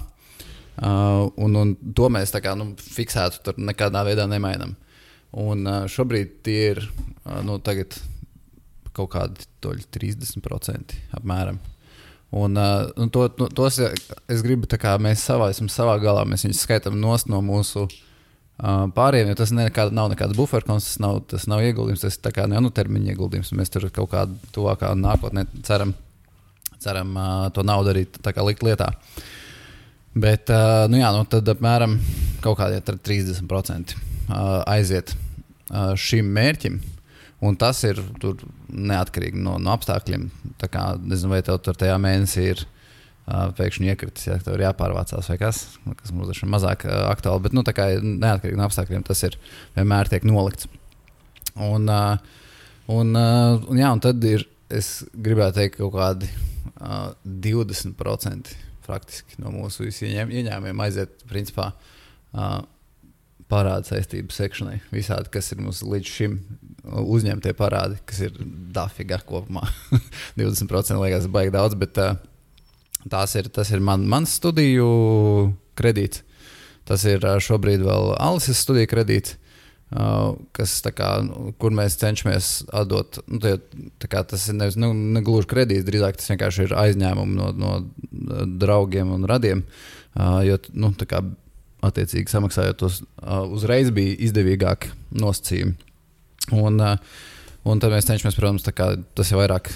[0.81, 4.75] Uh, un, un to mēs kā nu, fiksētu, tur nekādā veidā nemainām.
[5.41, 7.97] Un uh, šobrīd tie ir uh, nu, tagad
[8.95, 11.59] kaut kādi toļi 30% apmēram.
[12.31, 16.45] Un, uh, un to, nu, tos es gribu, kā mēs savā, esam savā galā, mēs
[16.45, 16.95] viņus skaitām
[17.27, 22.05] no mūsu uh, pārējiem, jo tas nekāda, nav nekāds buferkons, tas nav, tas nav ieguldījums,
[22.05, 23.51] tas ir kā nu, termiņa ieguldījums.
[23.59, 25.91] Mēs tur kaut kādā tuvākā nākotnē ceram,
[26.79, 28.05] ceram uh, to naudu arī
[28.47, 28.93] likt lietā.
[30.15, 31.99] Bet, uh, nu jā, nu tad apmēram
[32.43, 36.79] kaut kādi 30% uh, aiziet uh, šim mērķim.
[37.41, 37.97] Un tas ir
[38.69, 40.27] neatkarīgi no, no apstākļiem.
[40.61, 44.67] Tā kā, nezinu, vai tev tur tajā mēnesī ir uh, pēkšņi iekritis, ja tev ir
[44.67, 45.63] jāpārvācās vai kas,
[46.03, 47.47] kas mums ir mazāk uh, aktuāli.
[47.47, 49.39] Bet, nu, kā neatkarīgi no apstākļiem, tas ir
[49.77, 50.69] vienmēr tiek nolikts.
[51.57, 52.21] Un, uh,
[52.93, 58.53] un, uh, un, jā, un tad ir, es gribētu teikt, kaut kādi uh, 20%
[58.85, 61.71] faktiski no mūsu ieņēm, ieņēmumiem aiziet principā.
[62.31, 62.61] Uh,
[63.51, 64.77] Parāda saistību sekšanai.
[64.93, 66.37] Visādi, kas ir mums līdz šim
[66.83, 68.37] uzņemtie parādi, kas ir
[68.73, 69.67] dafiga kopumā.
[70.39, 72.15] 20% liekas, baigi daudz, bet uh,
[73.11, 74.87] tās ir, tas ir man, mans studiju
[75.77, 76.23] kredīts.
[76.89, 79.37] Tas ir uh, šobrīd vēl Alises studiju kredīts.
[79.91, 81.09] Uh, kas, kā,
[81.59, 83.19] kur mēs cenšamies atdot.
[83.27, 83.57] Nu, tie,
[84.07, 88.45] kā, tas ir nevis nu, ne gluži kredīts, drīzāk tas vienkārši ir aizņēmumi no, no
[88.61, 89.65] draugiem un radiem.
[90.15, 91.19] Uh, jo, nu, kā,
[91.83, 95.90] attiecīgi samaksājot tos uh, uzreiz, bija izdevīgāk nosacījumi.
[96.49, 96.95] Un, uh,
[97.67, 99.71] un tad mēs cenšamies, protams, kā, tas ir vairāk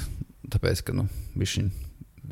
[0.51, 1.69] tāpēc, ka nu, viņi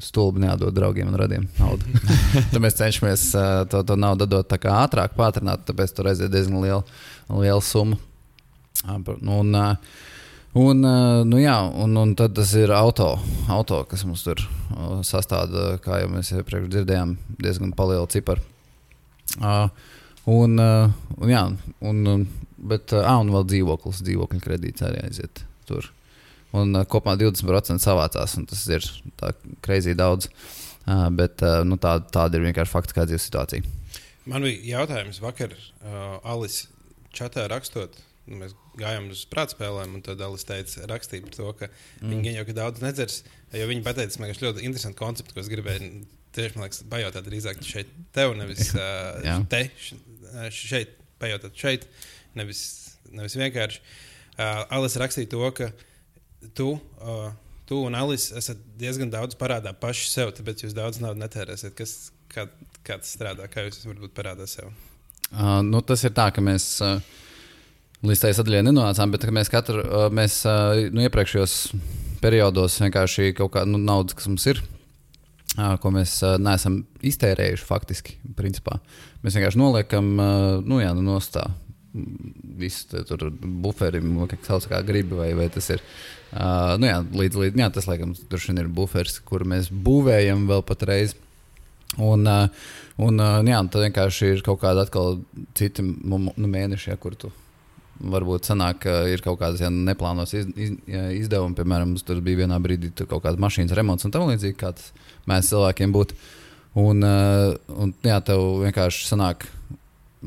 [0.02, 1.86] stulbi neatdod draugiem un radiem naudu.
[2.52, 6.82] tad mēs cenšamies uh, to, to naudu dot ātrāk, pātrināt, tāpēc tur aiziet diezgan liela
[7.30, 8.00] liela summa.
[8.84, 9.54] Un,
[10.60, 10.82] un,
[11.30, 13.14] nu jā, un, un tad tas ir auto,
[13.50, 14.42] auto kas mums tur
[15.08, 18.44] sastāvda, kā jau mēs iepriekš dzirdējām, diezgan liela cipara.
[20.30, 21.46] Un, un, jā,
[21.82, 22.28] un,
[22.64, 25.90] bet, ah, un vēl dzīvoklis, dzīvokļu kredīts arī aiziet tur.
[26.54, 28.86] Un kopumā 20% savācās, un tas ir
[29.20, 29.34] tā
[29.66, 30.30] kreizī daudz.
[30.84, 33.64] Uh, bet uh, nu, tā, tāda ir vienkārši faktiskā dzīves situācija.
[34.28, 36.66] Man bija jautājums vakar, uh, Alis,
[37.16, 37.96] čatā rakstot,
[38.28, 42.12] nu, mēs gājām uz prātspēlēm, un tad Dālis teica, rakstīja par to, ka mm.
[42.12, 43.22] viņi jau daudz nedzers.
[43.54, 45.90] Jo viņi pateica, ka tas ļoti interesants koncepts, ko es gribēju
[46.34, 49.68] tieši man liekas, pajautāt drīzāk šeit, tev, nevis uh, te,
[50.54, 51.88] šeit, pajautāt šeit,
[52.40, 52.64] nevis,
[53.12, 53.82] nevis vienkārši.
[54.34, 55.72] Uh, Alis rakstīja to, ka
[56.58, 56.76] tu.
[57.00, 57.32] Uh,
[57.66, 61.72] Tu un Alis esat diezgan daudz parādā paši sev, tāpēc jūs daudz naudas netērēsiet.
[61.78, 62.50] Kas, kā,
[62.84, 63.48] kā tas strādā?
[63.52, 64.74] Kā jūs varbūt parādāt sev?
[65.32, 67.00] Uh, nu, tas ir tā, ka mēs uh,
[68.04, 71.56] līdz tai sadaļai nenonācām, bet mēs katru uh, mēs, uh, nu, iepriekšējos
[72.24, 74.62] periodos vienkārši kaut kādu nu, naudu, kas mums ir,
[75.54, 78.16] ko mēs neesam iztērējuši faktiski.
[78.38, 78.80] Principā.
[79.22, 80.08] Mēs vienkārši noliekam,
[80.66, 81.44] nu, jā, nu, nostā.
[81.94, 85.84] Visu tur buferim, kā sauc, kā gribi, vai, vai tas ir.
[86.34, 91.14] Uh, nu jā, līdz, līdz, jā, tas, laikam, ir buferis, kur mēs būvējam vēl patreiz.
[92.02, 92.48] Un, uh,
[92.98, 95.20] un, uh, jā, tad vienkārši ir kaut kāda atkal
[95.54, 97.30] cita nu, mēneša, ja, kur tu
[98.02, 100.74] varbūt sanāk, ka ir kaut kādas ja, neplānotas iz, iz,
[101.22, 101.56] izdevumi.
[101.60, 104.90] Piemēram, tur bija vienā brīdī kaut kāda mašīnas remonts un tam līdzīgi, kā tas
[105.30, 106.18] mēs cilvēkiem būtu.
[106.82, 109.46] Un, un jā, tev vienkārši sanāk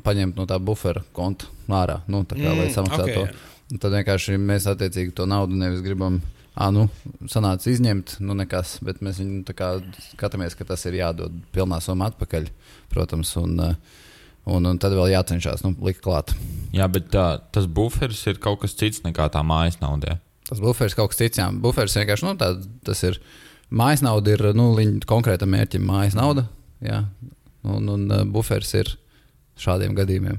[0.06, 3.52] paņemt no tā bufera konta ārā, nu, kā, mm, lai samaksātu okay, to.
[3.72, 6.20] Un tad vienkārši mēs attiecīgi to naudu nevis gribam
[6.56, 6.86] ah, nu,
[7.30, 9.42] sanāca izņemt, nu nekas, bet mēs viņu
[10.12, 12.48] skatāmies, ka tas ir jādod pilnā summa atpakaļ,
[12.92, 13.34] protams.
[13.40, 13.58] Un,
[14.46, 16.32] un, un tad vēl jācenšas nu, likt klāt.
[16.76, 20.20] Jā, bet tā, tas buferis ir kaut kas cits nekā tā mājas nauda.
[20.46, 21.50] Tas buferis kaut kas cits, jā.
[21.50, 22.54] Buferis vienkārši nu, tā,
[22.86, 23.20] tas ir.
[23.66, 24.68] Mājas nauda ir nu,
[25.10, 26.44] konkrētam mērķim, mājas nauda.
[26.86, 27.00] Jā.
[27.66, 28.92] Un, un buferis ir
[29.58, 30.38] šādiem gadījumiem.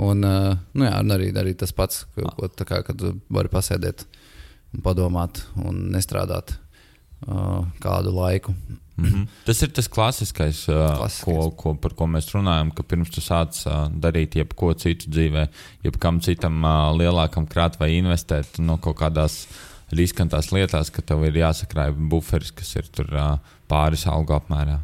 [0.00, 4.06] Un, uh, nu, jā, arī, arī tas pats, ko, ko, kā, kad vari pasēdēt
[4.74, 6.54] un padomāt un nestrādāt
[7.26, 8.54] uh, kādu laiku.
[9.00, 9.26] Mm -hmm.
[9.44, 11.24] Tas ir tas klasiskais, uh, klasiskais.
[11.24, 15.48] Ko, ko, par ko mēs runājam, ka pirms tu sāc uh, darīt jebko citu dzīvē,
[15.84, 19.46] jebkam citam uh, lielākam krāt vai investēt no kaut kādās
[19.90, 24.80] riskantās lietās, ka tev ir jāsakrāj buferis, kas ir tur uh, pāris algu apmērā.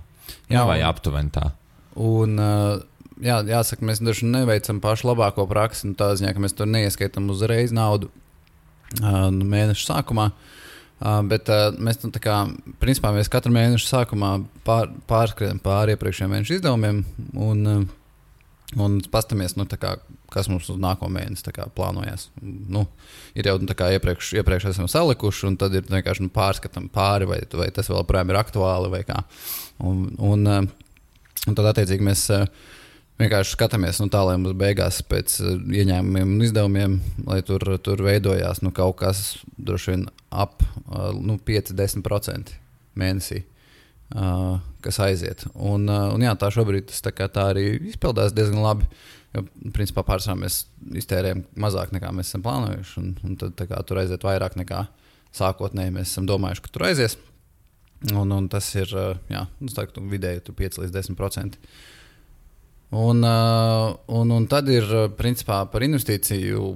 [0.48, 1.50] Jā, vai aptuveni tā.
[1.96, 2.81] Un, uh,
[3.22, 5.90] jā, jāsaka, mēs dažkārt neveicam pašu labāko praksi.
[5.90, 8.11] Nu, tā ziņā, ka mēs tur neieskaitām uzreiz naudu
[9.00, 10.31] nu, mēneša sākumā.
[10.96, 12.38] Uh, bet uh, mēs, nu, kā,
[12.81, 14.31] principā, mēs katru mēnešu sākumā
[14.64, 17.02] pār, pārskrienam pāri iepriekšējiem mēnešu izdevumiem
[17.37, 17.83] un, uh,
[18.81, 19.90] un paskatāmies, nu, kā,
[20.33, 22.31] kas mums uz nākamo mēnesi kā, plānojas.
[22.40, 22.87] Nu,
[23.37, 27.29] ir jau nu, kā, iepriekš, iepriekš esam salikuši, un tad ir vienkārši nu, pārskatām pāri,
[27.29, 29.20] vai, vai tas vēl joprojām ir aktuāli vai kā.
[29.85, 30.64] Un, un, uh,
[31.44, 32.24] un tad, attiecīgi, mēs.
[32.33, 32.72] Uh,
[33.20, 36.96] vienkārši skatāmies nu, tā, lai mums beigās pēc uh, ieņēmumiem un izdevumiem,
[37.29, 39.24] lai tur, tur veidojās nu, kaut kas
[39.57, 42.57] droši vien ap uh, nu, 5-10%
[42.96, 43.42] mēnesī.
[44.07, 45.42] Uh, kas aiziet.
[45.55, 48.87] Un, uh, un jā, tā šobrīd tas, tā, tā arī izpildās diezgan labi.
[49.35, 49.42] Jo,
[49.74, 50.61] principā, pārsvarā mēs
[51.00, 52.94] iztērējam mazāk nekā mēs esam plānojuši.
[53.02, 54.85] Un, un tad kā, tur aiziet vairāk nekā
[55.35, 57.18] sākotnēji mēs esam domājuši, ka tur aizies.
[58.12, 61.42] Un, un tas ir uh, jā, nu, tā, vidēji 5 līdz 10%.
[61.42, 61.95] Un, uh,
[62.94, 64.87] un, un tad ir
[65.18, 66.75] principā par investīciju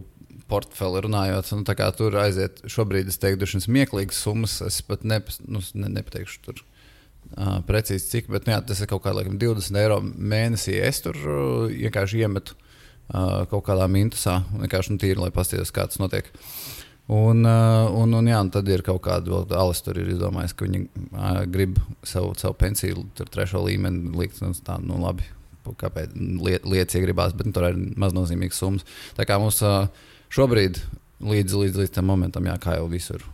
[0.50, 1.52] portfeli runājot.
[1.54, 4.58] Nu, tur aiziet šobrīd, es teiktu, šīs smieklīgas summas.
[4.66, 6.64] Es pat ne, nu, ne, nepateikšu, tur
[7.30, 10.74] Uh, precīzi cik, bet nu, jā, tas ir kaut kādā laikam, 20 eiro mēnesī.
[10.82, 15.84] Es tur uh, vienkārši iemetu uh, kaut kādā mintusā, vienkārši nu, tīri, lai paskatītos, kā
[15.86, 16.26] tas notiek.
[17.06, 20.56] Un, uh, un, un, jā, un tad ir kaut kāda vēl Alis tur ir izdomājis,
[20.58, 24.42] ka viņi uh, grib savu, savu pensiju, tur trešo līmeni likt.
[24.42, 25.28] Nu, tā, nu, labi,
[25.64, 28.86] kāpēc liet, lietas iegribās, bet nu, tur ir maznozīmīgas summas.
[29.18, 29.60] Tā kā mums
[30.32, 30.80] šobrīd
[31.20, 33.24] līdz, līdz, līdz tam momentam, jā, kā jau visur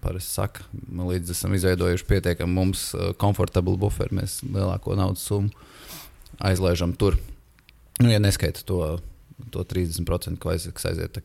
[0.00, 0.64] parasti saka,
[0.96, 2.86] līdz esam izveidojuši pietiekami mums
[3.20, 5.52] komfortablu buferu, mēs lielāko naudas summu
[6.42, 7.18] aizlaižam tur.
[8.00, 8.80] Nu, ja neskaita to,
[9.54, 11.20] to 30%, ko aiziet, kas aiziet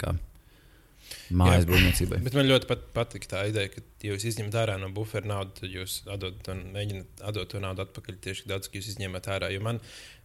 [1.36, 2.22] mājas būvniecībai.
[2.26, 5.56] Bet man ļoti pat, patīk tā ideja, ka, ja jūs izņemat ārā no buferu naudu,
[5.62, 9.52] tad jūs atdod to, mēģināt atdot to naudu atpakaļ tieši daudz, ka jūs izņemat ārā.
[9.54, 9.82] Jo man,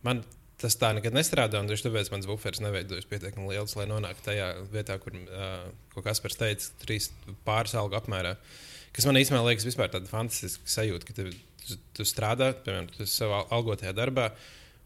[0.06, 0.22] man
[0.60, 4.50] tas tā nekad nestrādā, un tieši tāpēc mans buferis neveidojas pietiekami liels, lai nonāktu tajā
[4.72, 7.10] vietā, kur, uh, Kaspars teica, trīs
[7.46, 8.36] pāris algu apmērā.
[8.94, 11.32] Kas man īstenībā liekas vispār tāda fantastiska sajūta, ka tev,
[11.64, 14.30] tu, tu strādā, piemēram, tu savā algotajā darbā,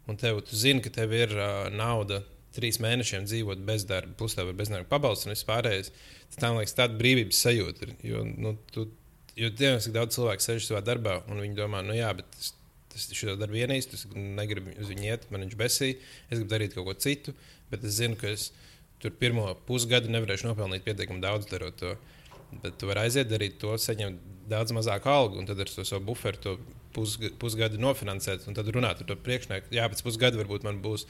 [0.08, 2.22] un tev, tu zini, ka tev ir uh, nauda
[2.56, 5.92] trīs mēnešiem dzīvot bez darba, plus tev ir bezdarba pabalsts un viss pārējais.
[6.32, 7.86] Tas man liekas, tāda brīvības sajūta.
[7.86, 8.86] Ir, jo, nu, tu,
[9.38, 12.54] jo dievs, cik daudz cilvēku sēž savā darbā, un viņi domā, nu jā, bet es
[12.98, 16.74] es šo darbu vienīstu, es negribu uz viņu iet, man viņš besīja, es gribu darīt
[16.74, 17.34] kaut ko citu,
[17.70, 18.50] bet es zinu, ka es
[19.02, 21.94] tur pirmo pusgadu nevarēšu nopelnīt pietiekami daudz darot to.
[22.62, 26.06] Bet tu vari aiziet, darīt to, saņemt daudz mazāku algu, un tad ar to savu
[26.08, 26.54] buferu to
[26.96, 29.68] pusgadu, nofinansēt, un tad runāt ar to priekšnieku.
[29.76, 31.04] Jā, pēc pusgada varbūt man būs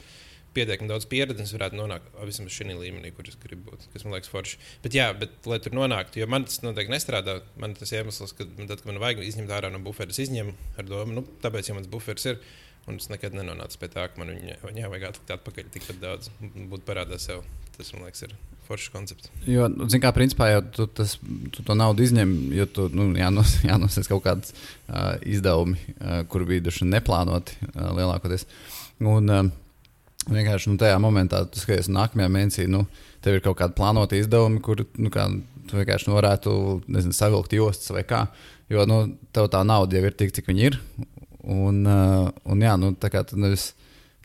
[0.55, 3.85] pietiekami daudz pieredzes, varētu nonākt vismaz šī līmenī, kur es gribu būt.
[3.93, 4.59] Tas man liekas forši.
[4.83, 8.47] Bet, jā, bet, lai tur nonāktu, jo man tas noteikti nestrādā, man tas iemesls, ka
[8.47, 11.91] tad, kad man vajag izņemt ārā no buferes, izņemu ar domu, nu, tāpēc, ja mans
[11.91, 12.41] buferis ir.
[12.89, 16.31] Un es nekad nenonācu pie tā, ka man viņa, viņa vajag atlikt atpakaļ tikpat daudz,
[16.41, 17.43] būtu parādā sev.
[17.75, 18.33] Tas, man liekas, ir
[18.69, 19.29] foršs koncepts.
[19.49, 21.15] Jo, zināmā mērā, principā jau tu, tas,
[21.53, 26.45] tu to naudu izņem, jo tu nu, jānos, jānosaka kaut kādas uh, izdevumi, uh, kur
[26.49, 28.47] bija duši neplānoti uh, lielākoties.
[28.99, 29.49] Un, uh,
[30.29, 32.83] Vienkārši nu, tajā momentā, tu skaties, nākamajā mēnesī, nu,
[33.25, 35.25] tev ir kaut kāda plānota izdevuma, kur nu, kā,
[35.69, 36.53] tu vienkārši nu, varētu
[36.87, 38.25] nezinu, savilkt jostas vai kā.
[38.69, 39.01] Jo nu,
[39.33, 40.79] tev tā nauda jau ir tik, cik viņa ir.
[41.49, 43.71] Un, uh, un jā, nu, tā kā tu nevis,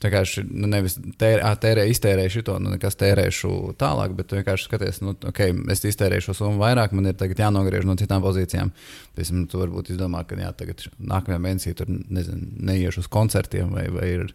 [0.04, 5.14] vienkārši nu, nevis tērē, tērē iztērēju šo, nu, nekas tērēšu tālāk, bet vienkārši skaties, nu,
[5.30, 5.40] ok,
[5.72, 8.74] es iztērēju šo summu vairāk, man ir jānogriež no citām pozīcijām.
[9.16, 13.86] Piemēram, tu varbūt izdomā, ka jā, tagad nākamajā mēnesī tur nezinu, neiešu uz koncertiem vai,
[13.94, 14.28] vai ir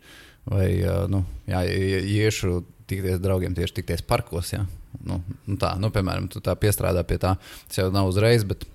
[0.49, 0.69] vai
[1.11, 4.53] nu, jā, iešu tikties draugiem tieši tikties parkos.
[4.55, 4.65] Jā.
[5.05, 7.35] Nu, nu tā, nu, piemēram, tu tā piestrādā pie tā.
[7.69, 8.65] Tas jau nav uzreiz, bet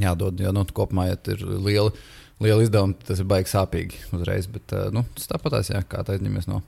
[0.00, 1.90] jādod, jo nu, kopumā, ja ir liela,
[2.42, 4.48] liela izdevuma, tas ir baigi sāpīgi uzreiz.
[4.50, 6.62] Bet nu, tas tāpatās, jā, kā tā aizņemies no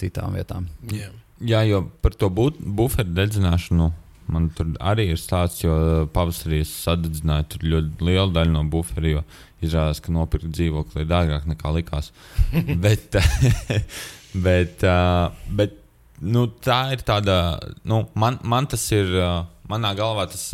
[0.00, 0.68] citām vietām.
[0.92, 1.08] Jā,
[1.40, 3.90] jā jo par to buferu dedzināšanu.
[4.32, 5.74] Man tur arī ir stāsts, jo
[6.14, 9.22] pavasarī es sadedzināju ļoti lielu daļu no buferu, jo
[9.62, 12.10] izrādās, ka nopirkt dzīvokli ir dārgāk nekā likās.
[12.84, 13.18] bet,
[14.46, 14.82] bet,
[15.60, 15.78] bet
[16.20, 17.38] nu, tā ir tāda,
[17.86, 19.14] nu, man, man tas ir,
[19.70, 20.50] manā galvā tas.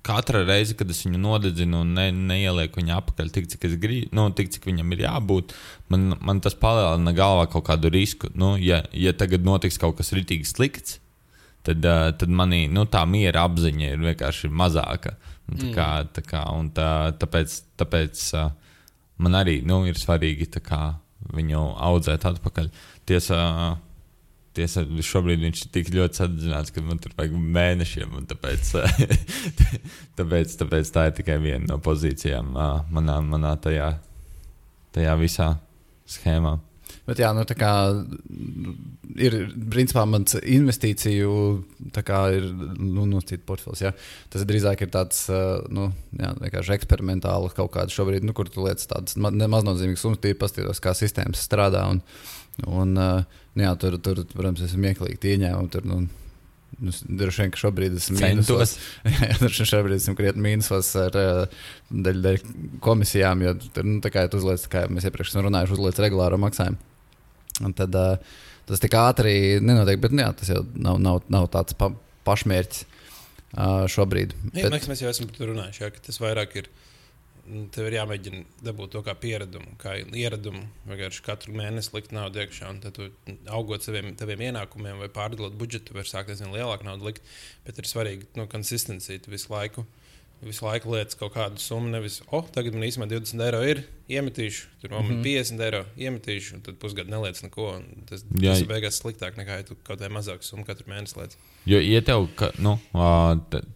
[0.00, 4.08] Katra reize, kad es viņu nodedzinu un ne, neielieku viņu apakaļ tik, cik es gribu,
[4.16, 5.52] nu, tik, cik viņam ir jābūt,
[5.92, 8.30] man, man tas palielina galvā kaut kādu risku.
[8.32, 10.96] Nu, ja, ja tagad notiks kaut kas rītīgi slikts,
[11.66, 11.86] tad,
[12.20, 15.16] tad manī nu, tā miera apziņa ir vienkārši mazāka.
[15.50, 16.44] Tā kā, tā kā,
[16.76, 18.50] tā, tāpēc tāpēc uh,
[19.20, 20.94] man arī nu, ir svarīgi kā,
[21.34, 22.70] viņu audzēt atpakaļ.
[23.08, 23.40] Tiesa,
[24.56, 28.16] tiesa, šobrīd viņš ir tik ļoti sadedzināts, ka man tur vajag mēnešiem.
[28.30, 28.72] Tāpēc,
[30.20, 33.92] tāpēc, tāpēc tā ir tikai viena no pozīcijām uh, manā, manā tajā,
[34.96, 35.52] tajā visā
[36.10, 36.58] schēmā.
[37.08, 37.70] Bet jā, nu, tā kā
[39.20, 39.36] ir
[39.72, 41.32] principā mans investīciju
[42.36, 42.46] ir,
[42.78, 43.82] nu, nu, portfels.
[43.82, 43.92] Jā.
[44.32, 45.24] Tas drīzāk ir tāds
[45.72, 46.32] nu, jā,
[46.76, 51.42] eksperimentāls kaut kāds šobrīd, nu, kur tu lietas tādas maznozīmīgas summas, tīri paskatītos, kā sistēmas
[51.48, 51.86] strādā.
[51.90, 52.02] Un,
[52.68, 55.74] un, nu, jā, tur, tur, protams, esmu ieklīgi ieņēmumi.
[55.74, 56.02] Tur, nu,
[56.80, 58.76] Nu, droši vien, ka šobrīd esmu mīnusos.
[59.10, 62.52] Jā, droši vien šobrīd esmu krietni mīnusos ar daļu, daļu
[62.84, 66.78] komisijām, jo tur, nu, tā kā tu uzliec, kā mēs iepriekš runājām, uzliec regulāro maksājumu.
[67.64, 68.36] Un tad uh,
[68.68, 71.90] tas tik ātri nenotiek, bet nu, jā, tas jau nav, nav, nav tāds pa,
[72.28, 74.36] pašmērķis uh, šobrīd.
[74.52, 74.76] Jā, bet...
[74.76, 76.70] mēs, mēs jau esam par to runājuši, jā, ka tas vairāk ir.
[77.50, 80.60] Nu, tev ir jāmēģina dabūt to kā pieradumu, kā ieradumu.
[80.86, 83.00] Vienkārši katru mēnesi likt naudu iekšā, un tad,
[83.50, 87.24] augot saviem taviem ienākumiem vai pārdalot budžetu, var sākt aizvien lielāku naudu likt.
[87.66, 89.86] Bet ir svarīgi nu, konsistencija visu laiku
[90.44, 91.90] visu laiku lietas kaut kādu summu.
[91.92, 95.24] Nevis, oh, tagad man īstenībā 20 eiro ir iemetīšu, tur man mm -hmm.
[95.26, 97.66] 50 eiro iemetīšu, un tad pusgadu neliec neko.
[98.08, 98.54] Tas, Jā.
[98.54, 101.36] tas beigās sliktāk nekā ja tu kaut kādā mazāku summu katru mēnesi liec.
[101.66, 102.78] Jo, ja tev, ka, nu,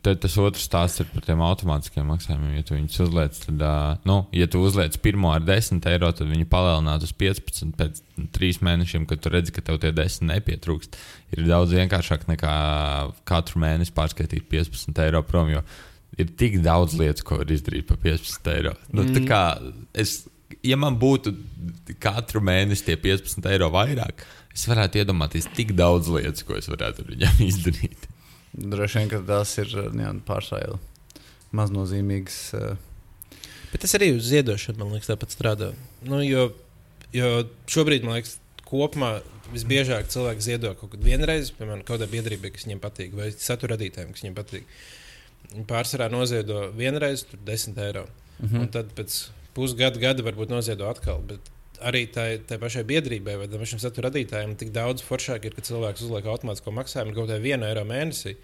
[0.03, 2.57] te- tas otrs stāsts ir par tiem automātiskiem maksājumiem.
[2.57, 6.49] Ja tu viņus uzliec, tad, nu, ja tu uzliec pirmo ar 10 eiro, tad viņi
[6.49, 8.01] palielinās uz 15 pēc
[8.33, 10.97] 3 mēnešiem, kad tu redzi, ka tev tie 10 nepietrūkst.
[11.37, 12.55] Ir daudz vienkāršāk nekā
[13.25, 15.51] katru mēnesi pārskaitīt 15 eiro prom.
[15.51, 15.63] Jo
[16.21, 18.75] ir tik daudz lietas, ko var izdarīt par 15 eiro.
[18.93, 19.29] Nu, mm.
[19.29, 19.43] kā,
[20.05, 20.23] es,
[20.67, 21.35] ja man būtu
[22.03, 24.25] katru mēnesi tie 15 eiro vairāk,
[24.55, 28.11] es varētu iedomāties tik daudz lietas, ko es varētu ar viņiem izdarīt.
[28.55, 29.73] Droši vien, ka tas ir
[30.29, 30.77] pārsvarā
[31.55, 32.43] maznozīmīgs.
[32.59, 32.75] Uh,
[33.75, 35.73] Bet tas arī uz ziedošanu, man liekas, tāpat strādā.
[36.07, 36.45] Nu, jo,
[37.11, 37.31] jo
[37.75, 38.37] šobrīd, man liekas,
[38.69, 39.17] kopumā
[39.51, 43.75] visbiežāk cilvēki ziedo kaut kad vienreiz, piemēram, kaut kādai biedrībai, kas viņiem patīk, vai satura
[43.75, 44.69] radītājiem, kas viņiem patīk.
[45.53, 48.07] Viņi pārsvarā noziedo vienreiz, tur 10 eiro.
[48.41, 48.61] Uh -huh.
[48.61, 51.23] Un tad pēc pusgada, gada varbūt noziedo atkal.
[51.23, 51.41] Bet
[51.83, 56.05] arī tai, tai pašai biedrībai vai pašam satura radītājam tik daudz foršāk ir, ka cilvēks
[56.07, 58.37] uzliek automātisko maksājumu kaut kādā 1 eiro mēnesī.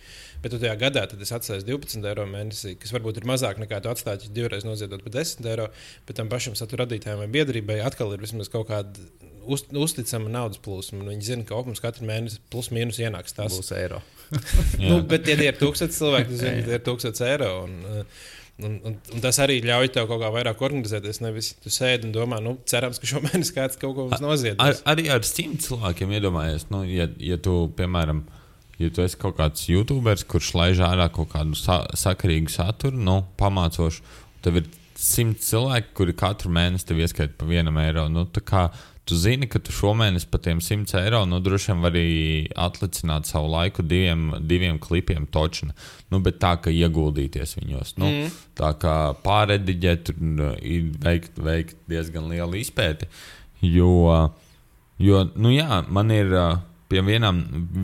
[0.42, 3.82] Bet tu tajā gadā tad es atstāju 12 eiro mēnesī, kas varbūt ir mazāk nekā
[3.84, 5.68] tu atstāji ja divreiz noziedot par 10 eiro.
[6.08, 9.08] Bet tam pašam satura radītājam vai biedrībai atkal ir vismaz kaut kāda
[9.44, 11.02] uz, uzticama naudas plūsma.
[11.04, 13.54] un Viņi zina, ka mums katru mēnesi plus mīnus ienāks tas.
[13.56, 14.02] būs eiro.
[14.80, 17.50] nu, bet, ja tie ir tūkstoši cilvēki, tad tie ir tūkstoši eiro.
[17.66, 18.28] Un, uh,
[18.66, 21.22] Un, un, un tas arī ļauj tev kaut kā vairāk organizēties.
[21.24, 24.82] Nevis tu sēdi un domā, nu, cerams, ka šomēnes kāds kaut ko mums Ar, noziedīs.
[24.90, 28.24] arī ar simt cilvēkiem iedomājies, nu, ja, ja tu, piemēram,
[28.80, 33.20] ja tu esi kaut kāds YouTuberis, kurš laiž ārā kaut kādu sa sakarīgu saturu, nu,
[33.40, 34.04] pamācošu,
[34.44, 34.70] tev ir
[35.00, 38.06] simt cilvēki, kuri katru mēnesi tev ieskaita pa vienam eiro.
[38.12, 38.66] Nu, tā kā
[39.10, 42.10] tu zini, ka tu šomēnes par tiem 100 eiro nu, droši vien vari
[42.54, 45.74] atlicināt savu laiku diviem, diviem klipiem, točna.
[46.12, 47.96] Nu, bet tā, ka ieguldīties viņos.
[47.98, 48.36] Nu, mm.
[48.60, 48.94] Tā kā
[49.24, 50.52] pārrediģēt, tur nu,
[51.02, 53.10] veikt, veikt diezgan lielu izpēti.
[53.66, 54.30] Jo,
[55.02, 56.36] jo nu, jā, man ir.
[56.90, 57.36] Pie vienām,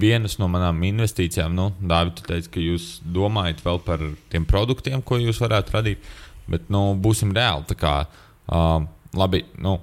[0.02, 4.00] vienas no manām investīcijām, nu, Dārvid, tu teici, ka jūs domājat vēl par
[4.32, 6.08] tiem produktiem, ko jūs varētu radīt.
[6.50, 7.76] Bet, nu, būsim reāli.
[7.78, 8.80] Kā, uh,
[9.14, 9.76] labi, nu,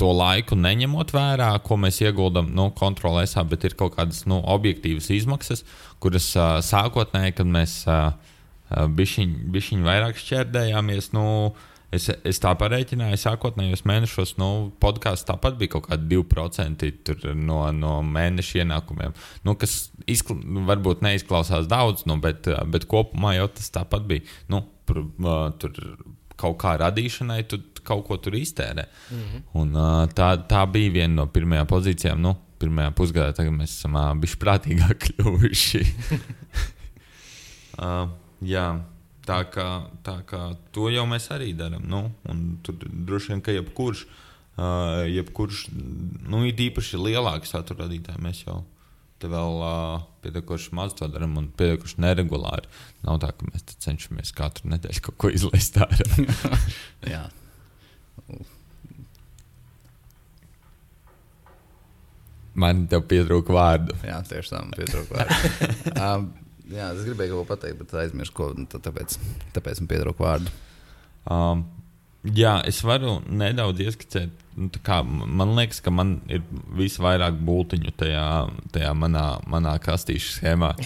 [0.00, 5.08] to laiku neņemot vērā, ko mēs ieguldām nu, kontrolēsā, bet ir kaut kādas nu, objektīvas
[5.14, 5.64] izmaksas,
[6.02, 8.12] kuras uh, sākotnēji, kad mēs uh,
[8.92, 11.24] bišķiņu vairāk šķērdējāmies, nu,
[11.94, 14.50] es, es tā parēķināju, sākotnējos mēnešos, nu,
[14.82, 19.16] podkāsts tāpat bija kaut kādi 2% tur no, no mēneša ienākumiem,
[19.48, 24.28] nu, kas izkl nu, varbūt neizklausās daudz, nu, bet, bet kopumā jau tas tāpat bija.
[24.52, 25.80] Nu, pr, uh, tur,
[26.42, 28.86] kaut kā radīšanai, tu kaut ko tur iztērē.
[29.10, 29.42] Mm -hmm.
[29.52, 32.20] Un, uh, tā, tā bija viena no pirmajām pozīcijām.
[32.20, 35.84] Nu, pirmajā pusgadā tagad mēs esam uh, bijuši prātīgāk kļuvuši.
[37.78, 38.08] uh,
[38.40, 38.66] jā,
[39.26, 39.68] tā kā,
[40.06, 40.42] tā kā
[40.74, 41.86] to jau mēs arī darām.
[41.88, 42.04] Nu,
[42.62, 48.62] tur droši vien, ka jebkurš, uh, jebkurš nu, ir īpaši lielāks satura radītājs, mēs jau
[49.22, 52.70] te vēl uh, pietiekoši maz to darām un pietiekoši neregulāri.
[53.06, 56.08] Nav tā, ka mēs cenšamies katru nedēļu kaut ko izlaist ārā.
[62.62, 63.96] Man te pietrūka vārdu.
[64.04, 65.60] Jā, tieši tā, man pietrūka vārdu.
[66.04, 66.26] um,
[66.68, 69.16] jā, es gribēju kaut ko pateikt, bet aizmirsu, ko nu, tāpēc,
[69.56, 70.52] tāpēc man pietrūka vārdu.
[71.32, 71.64] Um,
[72.28, 74.36] jā, es varu nedaudz ieskicēt.
[74.60, 76.44] Nu, tā kā, man liekas, ka man ir
[76.76, 78.26] visvairāk būtiņu tajā,
[78.74, 80.74] tajā manā, manā kastīšu schēmā.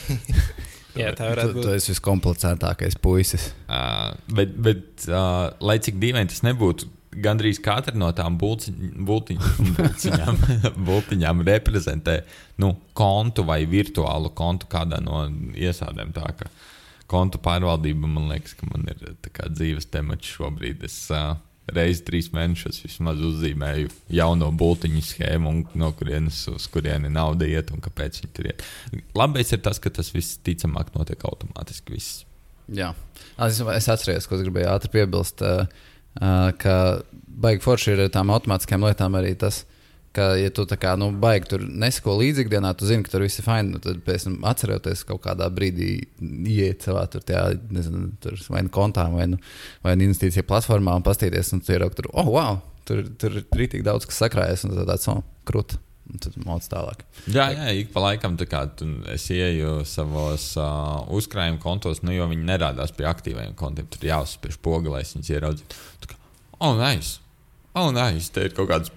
[0.96, 1.72] Jā, tā Tu, varētu tu būt.
[1.76, 3.50] esi viskomplicētākais puisis.
[3.66, 6.86] Uh, bet, bet uh, lai cik dīvaini tas nebūtu,
[7.22, 8.76] gandrīz katra no tām bulciņ,
[9.08, 9.40] bultiņ,
[11.50, 12.20] reprezentē
[12.62, 15.26] nu, kontu vai virtuālu kontu kādā no
[15.56, 16.12] iestādēm.
[16.16, 16.50] Tā kā
[17.10, 19.02] kontu pārvaldība man liekas, ka man ir
[19.32, 20.84] kā dzīves temats šobrīd.
[20.86, 21.36] Es uh,
[21.72, 27.72] reizes trīs mēnešos vismaz uzzīmēju jauno bultiņu schēmu, un no kurienes uz kurieni nauda iet
[27.74, 28.64] un kāpēc viņi tur iet.
[29.18, 31.96] Labais ir tas, ka tas viss ticamāk notiek automātiski.
[31.96, 32.24] Viss.
[32.74, 32.92] Jā,
[33.46, 35.42] es, es atceros, ko es gribēju ātri piebilst.
[35.46, 35.85] Uh,
[36.18, 36.76] ka
[37.26, 39.64] baigi forši ir ar tām automātiskām lietām arī tas,
[40.16, 43.26] ka, ja tu tā kā nu, baigi tur nesako līdzi ikdienā, tu zini, ka tur
[43.26, 43.74] viss ir fini.
[43.74, 45.90] Nu, tad pēc tam atceroties kaut kādā brīdī
[46.52, 49.40] iet savā tur, tajā, nezinu, tur vai nu kontā, vai nu,
[49.84, 52.62] vai nu investīcija platformā un paskatīties, un tu ieraugi tur, oh, wow!
[52.86, 55.80] Tur, tur ir rītīgi daudz, kas sakrājas, un tāds, oh, krūti.
[56.06, 57.00] Un tad mācās tālāk.
[57.26, 58.62] Jā, jā, ik pa laikam kā
[59.10, 63.88] es ieju savos uh, uzkrājuma kontos, nu, jo viņi nerādās pie aktīviem kontiem.
[63.90, 65.80] Tur jāuzspiež poga, lai es viņus ieraudzītu.
[66.04, 66.20] Tā kā,
[66.60, 67.18] oh, nice!
[67.74, 68.30] Oh, nice!
[68.32, 68.94] Te ir kaut kāds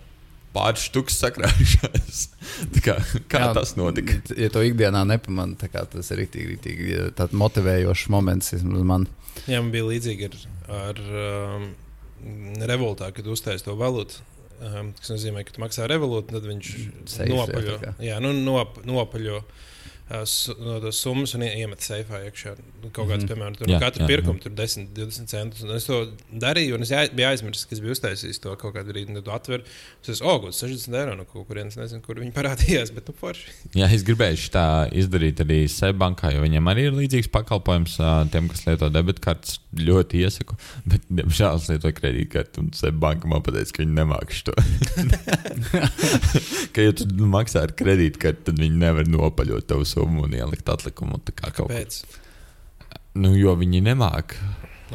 [0.53, 2.21] pāris štukas sakrājušās.
[2.75, 2.95] Tā kā,
[3.31, 4.19] kā Jā, tas notika?
[4.37, 5.57] Ja to ikdienā nepamanā,
[5.91, 9.07] tas ir rītīgi, rītīgi motivējošs moments man.
[9.45, 10.39] Jā, man bija līdzīgi ar,
[10.79, 11.69] ar um,
[12.69, 14.25] revolūciju, kad uztaisīja to valūtu.
[14.59, 16.69] Um, tas nozīmē, ka tu maksā revolūciju, tad viņš
[17.31, 17.77] nopaļo.
[18.03, 19.39] Jā, nu, nop, nopaļo.
[20.09, 22.55] Uh, summas un iemet seifā iekšā.
[22.81, 23.29] Nu, kaut kāds, mm -hmm.
[23.29, 24.43] piemēram, tur jā, katru jā, pirkumu jā.
[24.43, 25.61] tur 10, 20 centus.
[25.61, 25.99] Un es to
[26.33, 29.13] darīju, un es jā, biju aizmirsis, ka es biju uztaisījis to kaut kādu brīdi.
[29.13, 29.61] Tad tu atver,
[30.01, 33.53] es esmu oh, 60 eiro no kaut kurienes, nezinu, kur viņi parādījās, bet nu forši.
[33.75, 37.99] Jā, es gribēju tā izdarīt arī Seibankā, jo viņiem arī ir līdzīgs pakalpojums
[38.33, 39.59] tiem, kas lieto debitkartes.
[39.77, 40.55] Ļoti iesaku,
[40.89, 44.55] bet, diemžēl, es lietoju kredītkarti, un Seibanka man pateica, ka viņi nemāks to.
[46.73, 51.19] ka, ja tu maksā ar kredītkarti, tad viņi nevar nopaļot tavu summu un ielikt atlikumu.
[51.39, 52.01] Kāpēc?
[53.19, 54.37] Nu, jo viņi nemāk.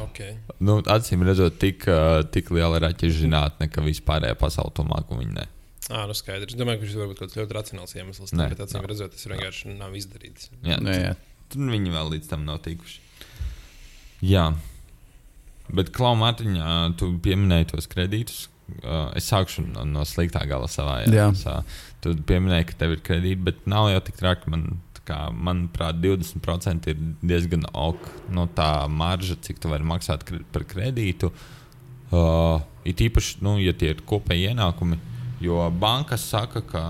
[0.08, 0.36] Okay.
[0.64, 1.86] Nu, acīm redzot, tik,
[2.34, 5.46] tik liela raķešu zinātne, ka vispārējā pasaule to māk un viņi ne.
[5.92, 6.54] Ah, nu skaidrs.
[6.54, 8.32] Es domāju, ka šis var būt kaut kāds ļoti racionāls iemesls.
[8.34, 10.48] Nē, bet acīm redzot, tas vienkārši nav izdarīts.
[10.64, 11.12] Jā, nu, jā.
[11.52, 13.02] Tur viņi vēl līdz tam nav tikuši.
[14.24, 14.48] Jā.
[15.74, 18.46] Bet, Klau, Mārtiņā, tu pieminēji tos kredītus.
[19.16, 21.02] Es sākšu no, no sliktā gala savā.
[21.04, 21.28] Jā.
[21.36, 21.58] jā.
[22.04, 24.52] Tu pieminēji, ka tev ir kredīti, bet nav jau tik traki.
[24.54, 24.66] Man
[25.08, 31.30] kā, manuprāt, 20% ir diezgan ok no tā marža, cik tu vari maksāt par kredītu.
[32.14, 35.00] Uh, it īpaši, nu, ja tie ir kopēji ienākumi,
[35.42, 36.84] jo bankas saka, ka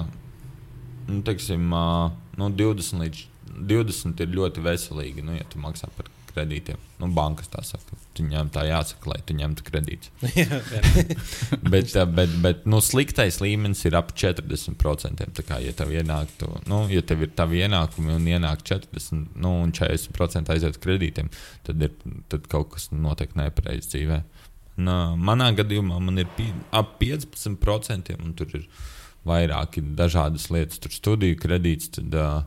[1.08, 2.10] nu, teiksim, uh,
[2.40, 3.22] nu, 20 līdz
[3.54, 6.80] 20 ir ļoti veselīgi, nu, ja tu maksā par kredītiem.
[7.00, 10.10] Nu, bankas tā saka, viņiem tā jāsaka, lai tu ņemtu kredītus.
[11.72, 15.26] bet bet, bet nu, sliktais līmenis ir ap 40%.
[15.38, 19.52] Tā kā, ja tev, ienāktu, nu, ja tev ir tavi ienākumi un ienāk 40 nu,
[19.64, 21.30] un 40% aiziet kredītiem,
[21.66, 21.94] tad, ir,
[22.32, 24.22] tad kaut kas notiek nepareizi dzīvē.
[24.84, 28.66] Nā, manā gadījumā man ir pie, ap 15%, un tur ir
[29.24, 31.92] vairāki dažādas lietas, tur studiju kredīts.
[31.94, 32.42] Tad, uh,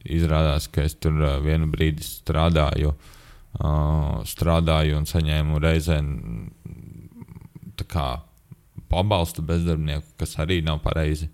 [0.00, 3.16] izrādās, ka es tur vienu brīdi strādāju uh,
[3.58, 6.00] uh, strādāju un saņēmu reizē
[8.90, 11.30] pabalstu bezdarbnieku, kas arī nav pareizi.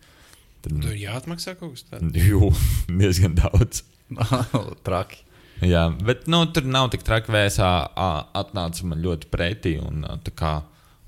[0.65, 2.17] Tad tur jāatmaksā kaut kas tāds.
[2.29, 2.51] Jū,
[2.91, 3.85] diezgan daudz.
[4.87, 5.23] Traki.
[5.65, 7.33] Jā, bet nu, tur nav tik traki.
[7.33, 7.71] Vēsā
[8.37, 9.77] atnāca man ļoti pretī.
[9.81, 10.05] Un,
[10.37, 10.55] kā,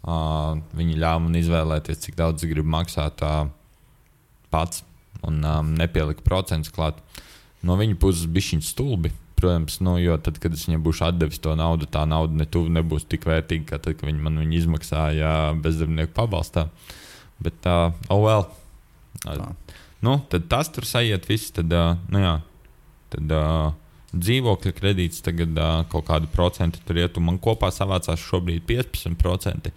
[0.09, 3.51] uh, viņi ļāva man izvēlēties, cik daudz es gribu maksāt uh,
[4.49, 4.85] pats.
[5.27, 7.03] Un um, nepielika procentus klāt.
[7.67, 9.13] No viņa puses bija šī stulbi.
[9.39, 12.73] Protams, nu, jo tad, kad es viņam būšu devis to naudu, tā nauda ne tuvu
[12.75, 16.67] nebūs tik vērtīga, kā tad, kad viņi man viņu izmaksāja bezdarbnieku pabalstā.
[17.39, 18.49] Bet tā, uh, oh, well.
[19.23, 19.53] Tā.
[20.03, 21.53] Nu, tad tas tur sajiet, viss.
[21.55, 22.35] Tad, uh, nu, jā,
[23.15, 23.71] tad uh,
[24.11, 29.71] dzīvokļa kredīts tagad uh, kaut kādu procentu tur iet, un man kopā savācās šobrīd 15%.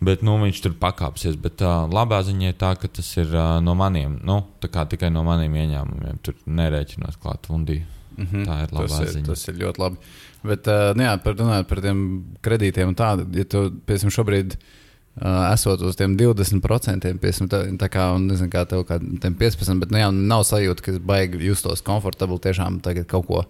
[0.00, 1.34] Bet nu, viņš tur pakāpsies.
[1.34, 5.26] Bet uh, labā ziņā ir tā, ka tas ir uh, no maniem, nu, tikai no
[5.26, 6.22] maniem ieņēmumiem.
[6.22, 7.98] Tur nerēķinās klāt fundiju.
[8.16, 8.44] Mm -hmm.
[8.46, 9.26] Tā ir laba tas ziņa.
[9.26, 9.96] Tas ir ļoti labi.
[10.42, 15.52] Bet, uh, nu jā, par, runājot par tiem kredītiem tādu, ja tu, piemēram, šobrīd uh,
[15.52, 19.90] esot uz tiem 20%, piemēram, tā, tā kā, un nezinu, kā tev kā 15%, bet,
[19.90, 23.44] nu jā, nav sajūta, ka baigi justos komfortabli tiešām tagad kaut ko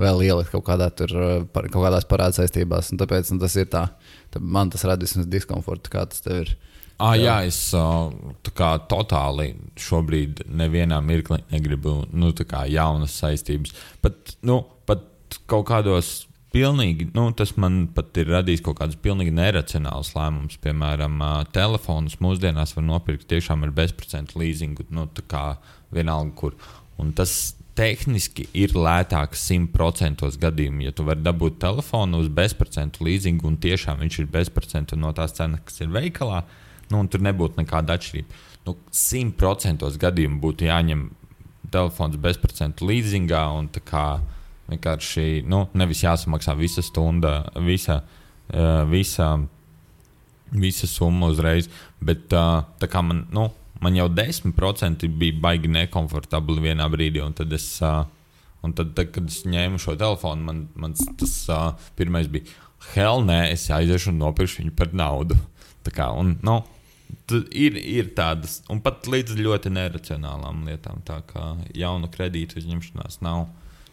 [0.00, 1.12] vēl ielikt kaut, kādā tur,
[1.52, 2.90] par, kaut kādās parāda saistībās.
[2.98, 3.86] Tāpēc nu, tas ir tā,
[4.32, 6.56] tā, man tas vismaz diskomfortu, kā tas tev ir.
[7.02, 9.48] Ah, jā, jā, es kā totāli
[9.80, 12.30] šobrīd nevienā mirklī negribu nu,
[12.70, 13.72] jaunas saistības.
[14.04, 15.02] Pat, nu, pat
[15.50, 16.12] kaut kādos
[16.52, 20.60] pilnīgi, nu, tas man pat ir radījis kaut kādus pilnīgi neracionālus lēmumus.
[20.62, 21.18] Piemēram,
[21.56, 25.44] telefonus mūsdienās var nopirkt tiešām ar bezprocentu līzingu, nu, tā kā
[25.90, 26.56] vienalga, kur.
[27.02, 33.48] Un tas tehniski ir lētāk 100% gadījumā, ja tu vari dabūt telefonu uz bezprocentu līzingu
[33.48, 36.44] un tiešām viņš ir bezprocentu no tās cenas, kas ir veikalā.
[36.44, 36.58] Uh,
[36.92, 38.40] nu, tur nebūtu nekāda atšķirība.
[38.66, 41.08] Nu, 100% gadījumu būtu jāņem
[41.72, 44.04] telefons bezprocentu līzingā un tā kā
[44.70, 49.32] vienkārši nu, nevis jāsamaksā visa stunda, visa, uh, visa,
[50.52, 51.68] visa summa uzreiz,
[52.00, 53.48] bet uh, tā kā man, nu,
[53.82, 57.76] man jau 10% bija baigi nekomfortabli vienā brīdī, un tad es.
[57.82, 58.04] Uh,
[58.62, 62.46] Un tad, tad, kad es ņēmu šo telefonu, man, man tas uh, pirmais bija,
[62.92, 65.34] hell, nē, es aiziešu un nopirkšu viņu par naudu.
[65.82, 66.60] Tā kā, un, nu,
[67.50, 73.46] ir, ir tādas, un pat līdz ļoti neracionālām lietām, tā kā jaunu kredītu uzņemšanās nav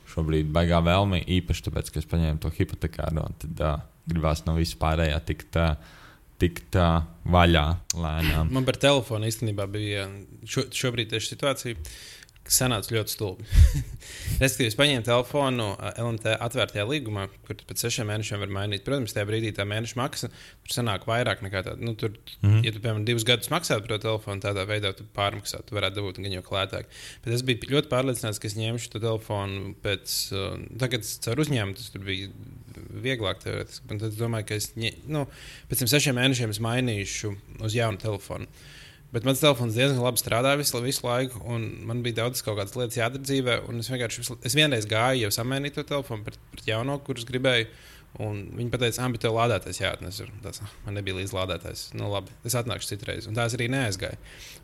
[0.09, 4.57] šobrīd baigā vēlme, īpaši tāpēc, ka es paņēmu to hipotekāro, un tad uh, gribās no
[4.57, 5.59] vispārējā tikt.
[5.59, 5.97] Uh,
[6.39, 7.65] tikt uh, vaļā
[7.99, 8.51] lēnām.
[8.55, 10.05] Man par telefonu īstenībā bija
[10.47, 11.89] šo, šobrīd tieši situācija.
[12.47, 13.45] Kas sanāca ļoti stulbi.
[14.39, 18.85] Respektīvi, es paņēmu telefonu LMT atvērtajā līgumā, kur pēc sešiem mēnešiem var mainīt.
[18.87, 21.77] Protams, tajā brīdī tā mēneša maksa tur sanāk vairāk nekā tāda.
[21.83, 22.63] Nu, tur, mm -hmm.
[22.65, 25.99] Ja tu, piemēram, divus gadus maksātu par to telefonu, tādā veidā tu pārmaksātu, tu varētu
[25.99, 26.85] dabūt gan jau lētāk.
[27.25, 31.75] Bet es biju ļoti pārliecināts, ka es ņemšu to telefonu pēc, uh, tagad caur uzņēmumu,
[31.75, 32.29] tas bija
[33.03, 33.43] vieglāk.
[33.43, 34.73] Tad es domāju, ka es,
[35.07, 35.27] nu,
[35.69, 38.47] pēc tam sešiem mēnešiem es mainīšu uz jaunu telefonu.
[39.09, 42.75] Bet mans telefons diezgan labi strādāja visu, visu laiku, un man bija daudz kaut kādas
[42.77, 43.55] lietas jādara dzīvē.
[43.81, 47.71] Es vienkārši es vienreiz gāju, jau samainīju to telefonu pret, pret jauno, kurus gribēju.
[48.25, 50.19] Un viņi teica, ah, bet tev lādētājs jāatnes.
[50.41, 51.83] Tas, man nebija līdz lādētājs.
[51.97, 53.27] Nu, labi, es atnākšu citreiz.
[53.29, 54.17] Un tā es arī neaizgāju.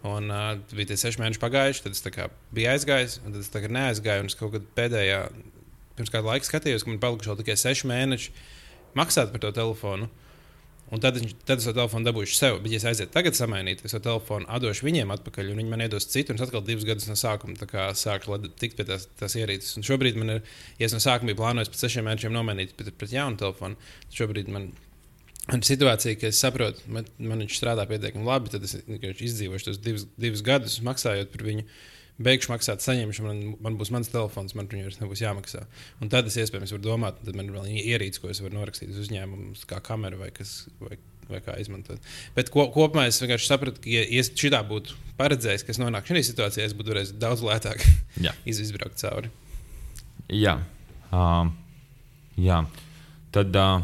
[0.10, 2.06] Un uh, bija tie seši mēneši pagājuši, tad es
[2.58, 4.26] biju aizgājis, un tad es tagad neaizgāju.
[4.26, 5.22] Un es kaut kad pēdējā,
[5.98, 8.34] pirms kāda laika skatījos, ka man palikuši tikai seši mēneši
[8.98, 10.10] maksāt par to telefonu.
[10.10, 10.25] Uh,
[10.94, 11.18] Un tad,
[11.50, 12.60] tad es to telefonu dabūšu sev.
[12.62, 15.82] Bet, ja es aizietu tagad samainīt, es to telefonu atdošu viņiem atpakaļ, un viņi man
[15.82, 17.58] iedos citu, un es atkal divus gadus no sākuma
[17.98, 19.74] sākšu tikt pie tās, tās ierīces.
[19.80, 20.44] Un šobrīd man ir,
[20.78, 24.20] ja es no sākuma biju plānojis pēc sešiem mēnešiem nomainīt pret, pret jaunu telefonu, tad
[24.20, 24.70] šobrīd man
[25.54, 29.82] ir situācija, ka es saprotu, man, man viņš strādā pietiekami labi, tad es izdzīvošu tos
[29.82, 31.66] divus, divus gadus maksājot par viņu
[32.22, 35.66] beigšu maksāt, saņemšu, man, man būs mans telefons, man viņam vairs nebūs jāmaksā.
[36.04, 38.94] Un tad es iespējams varu domāt, tad man ir vēl ierīce, ko es varu norakstīt
[38.94, 40.96] uz uzņēmumu, kā kamera vai, kas, vai,
[41.28, 42.00] vai kā izmantot.
[42.38, 46.16] Bet ko, kopumā es vienkārši sapratu, ka, ja šī tā būtu paredzējis, ka es nonākšu
[46.16, 47.84] šajā situācijā, es būtu varējis daudz lētāk
[48.52, 49.34] izbraukt cauri.
[50.32, 50.58] Jā.
[51.12, 51.52] Uh,
[52.40, 52.64] jā.
[53.36, 53.84] Tad uh,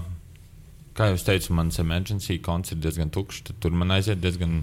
[0.98, 3.54] kā jau teicu, mans emergency konts ir diezgan tukšs.
[3.64, 4.58] Tur man aiziet diezgan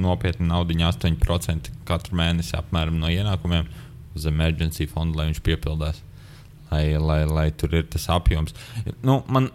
[0.00, 3.68] nopietna nauda, 8% katru mēnesi apmēram no ienākumiem
[4.16, 6.00] uz emergency fondu, lai viņš piepildās.
[6.70, 8.54] Lai, lai, lai tur ir tas apjoms.
[9.02, 9.50] Nu, man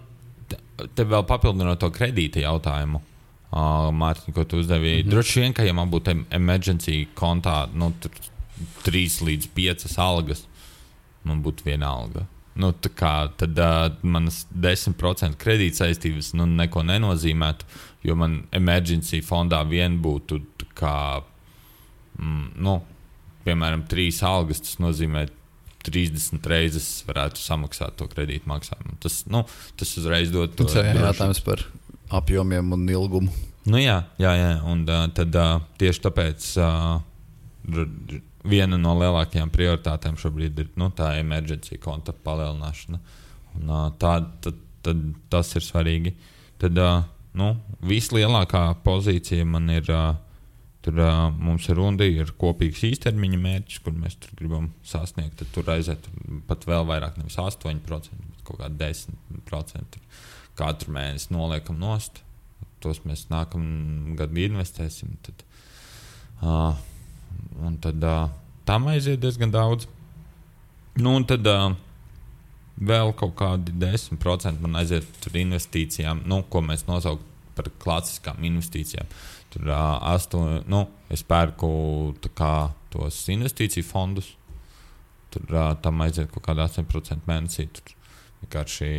[0.51, 0.59] te,
[0.97, 4.97] te vēl papildinot to kredīta jautājumu, uh, Mārtiņ, ko tu uzdevi.
[4.97, 5.11] Mm -hmm.
[5.13, 7.93] Droši vien, ka ja man būtu emergency kontā nu,
[8.83, 10.45] 3 līdz 5 algas,
[11.23, 12.27] man būtu viena alga
[12.61, 17.67] nu, kā, tad uh, manas 10% kredītsaistības nu, neko nenozīmētu,
[18.07, 20.39] jo man emergency fondā vien būtu
[20.77, 20.97] kā,
[22.19, 22.77] mm, nu,
[23.45, 24.63] piemēram, trīs algas.
[24.63, 25.27] Tas nozīmē,
[25.85, 28.95] 30 reizes varētu samaksāt to kredītu maksājumu.
[29.03, 29.43] Tas, nu,
[29.77, 30.95] tas uzreiz dod to jāsaka.
[31.11, 31.61] Jautājums par
[32.15, 33.33] apjomiem un ilgumu.
[33.65, 34.49] Nu, jā, jā, jā.
[34.69, 36.47] un uh, tad uh, tieši tāpēc.
[36.61, 42.99] Uh, viena no lielākajām prioritātēm šobrīd ir nu, tā emergency konta palielināšana.
[43.55, 46.15] Un, tā, tad, tad tas ir svarīgi.
[46.61, 46.79] Tad
[47.37, 47.49] nu,
[47.85, 49.91] vislielākā pozīcija man ir.
[50.85, 50.99] Tur
[51.41, 55.39] mums ir runa, ir kopīgs īstermiņa mērķis, kur mēs gribam sasniegt.
[55.39, 56.05] Tad tur aiziet
[56.45, 59.97] pat vēl vairāk, nevis 8%, bet kaut kā 10%.
[60.53, 62.21] Katru mēnesi noliekam nost.
[62.85, 65.17] Tos mēs nākamā gada investēsim.
[65.25, 65.41] Tad,
[66.45, 66.77] uh,
[67.65, 68.27] Un tad uh,
[68.67, 69.87] tam aiziet diezgan daudz.
[70.95, 71.73] Nu, un tad uh,
[72.75, 79.07] vēl kaut kādi 10% man aiziet tur investīcijām, nu, ko mēs nosaucam par klasiskām investīcijām.
[79.53, 80.83] Tur uh, astoņi, nu,
[81.13, 81.69] es pērku
[82.35, 82.53] kā,
[82.91, 84.33] tos investīciju fondus.
[85.31, 87.69] Tur uh, tam aiziet kaut kāda 8% mēnesī.
[87.71, 87.95] Tur
[88.43, 88.89] vienkārši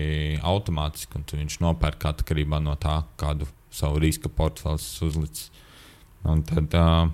[0.47, 5.51] automātiski, un viņš nopērk atkarībā no tā, kādu savu riska portfeli uzlicis.
[6.27, 7.11] Un tad uh,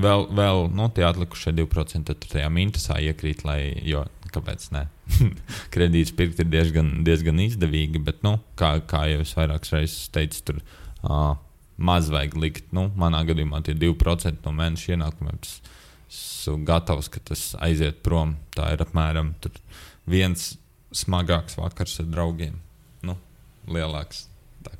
[0.00, 4.86] vēl, vēl nu, tie atlikušie 2% tad tajā mintusā iekrīt, lai, jo kāpēc ne?
[5.74, 10.44] Kredīts pirkt ir diezgan, diezgan izdevīgi, bet, nu, kā, kā jau es vairākas reizes teicu,
[10.50, 11.34] tur uh,
[11.78, 12.70] maz vajag likt.
[12.76, 15.40] Nu, manā gadījumā tie 2% no mēneša ienākumiem.
[15.44, 15.58] Tas,
[16.08, 18.36] esmu gatavs, ka tas aiziet prom.
[18.56, 19.34] Tā ir apmēram
[20.08, 20.54] viens
[20.94, 22.58] smagāks vakars ar draugiem.
[23.04, 23.18] Nu,
[23.68, 24.26] lielāks.
[24.64, 24.74] Tā,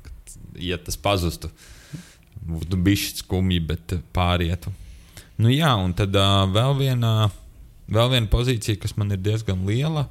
[0.59, 1.51] ja tas pazustu,
[2.41, 4.73] būtu bijis skumji, bet pārietu.
[5.39, 7.29] Nu, jā, un tad uh, vēl, viena,
[7.87, 10.03] vēl viena pozīcija, kas man ir diezgan liela,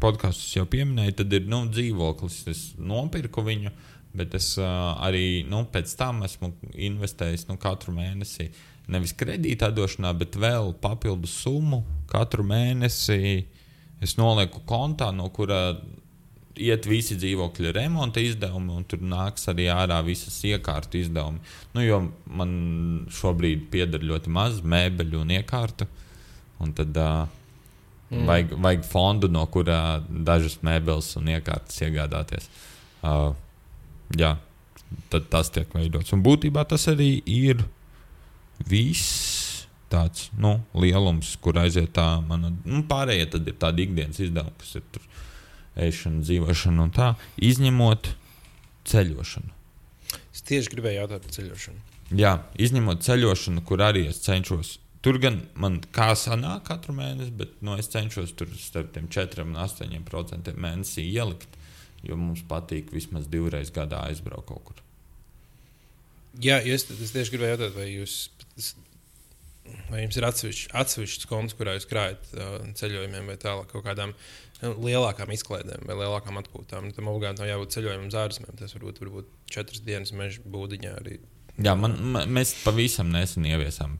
[0.00, 2.38] podkāstus jau pieminēju, tad ir nu, dzīvoklis.
[2.48, 3.74] Es nopirku viņu,
[4.16, 8.48] bet es uh, arī nu, pēc tam esmu investējis nu, katru mēnesi.
[8.88, 13.44] Nevis kredītā došanā, bet vēl papildus summu katru mēnesi.
[14.00, 15.74] Es nolieku kontā, no kura
[16.62, 21.42] iet visi dzīvokļa remonta izdevumi, un tur nāks arī ārā visas iekārtu izdevumi.
[21.74, 22.52] Nu, jo man
[23.12, 25.88] šobrīd pieder ļoti maz mēbeļu un iekārtu.
[26.64, 27.26] Un tad uh,
[28.10, 28.24] mm.
[28.28, 32.48] vajag, vajag fondu, no kurā dažas mēbeles un iekārtas iegādāties.
[33.04, 33.32] Uh,
[34.16, 34.36] jā,
[35.12, 36.14] tad tas tiek veidots.
[36.16, 37.64] Un būtībā tas arī ir
[38.66, 42.50] viss tāds nu, lielums, kur aiziet tā mana.
[42.64, 45.05] Nu, pārējie tad ir tādi ikdienas izdevumi, kas ir tur
[45.76, 47.12] ēšanu, dzīvošanu un tā,
[47.42, 48.10] izņemot
[48.88, 49.52] ceļošanu.
[50.32, 51.84] Es tieši gribēju jautāt par ceļošanu.
[52.16, 57.52] Jā, izņemot ceļošanu, kur arī es cenšos tur gan man kā sanāk katru mēnesi, bet
[57.62, 61.52] nu, es cenšos tur starp tiem 4 un 8 procentiem mēnesī ielikt,
[62.06, 64.82] jo mums patīk vismaz divreiz gadā aizbraukt kaut kur.
[66.42, 68.16] Jā, es, es tieši gribēju jautāt, vai, jūs,
[69.92, 74.16] vai jums ir atsevišķs, atsevišķs konts, kurā jūs krājat uh, ceļojumiem vai tālāk kaut kādām
[74.62, 76.88] lielākām izklaidēm vai lielākām atpūtām.
[76.88, 78.58] Nu, tam obligāti nav jābūt ceļojumam uz ārzemēm.
[78.60, 81.18] Tas varbūt, varbūt četras dienas meža būdiņā arī.
[81.56, 83.98] Jā, man, man, mēs pavisam nesen ieviesām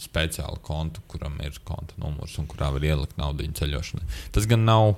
[0.00, 4.06] speciālu kontu, kuram ir konta numurs un kurā var ielikt naudu ceļošanai.
[4.34, 4.94] Tas gan nav,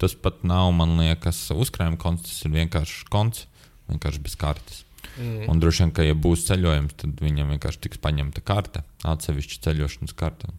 [0.00, 3.44] tas pat nav, man liekas, uzkrājuma konts, tas ir vienkārši konts,
[3.90, 4.84] vienkārši bez kartes.
[5.18, 5.48] Mm.
[5.50, 10.16] Un droši vien, ka, ja būs ceļojums, tad viņam vienkārši tiks paņemta karte, atsevišķa ceļošanas
[10.18, 10.50] karte.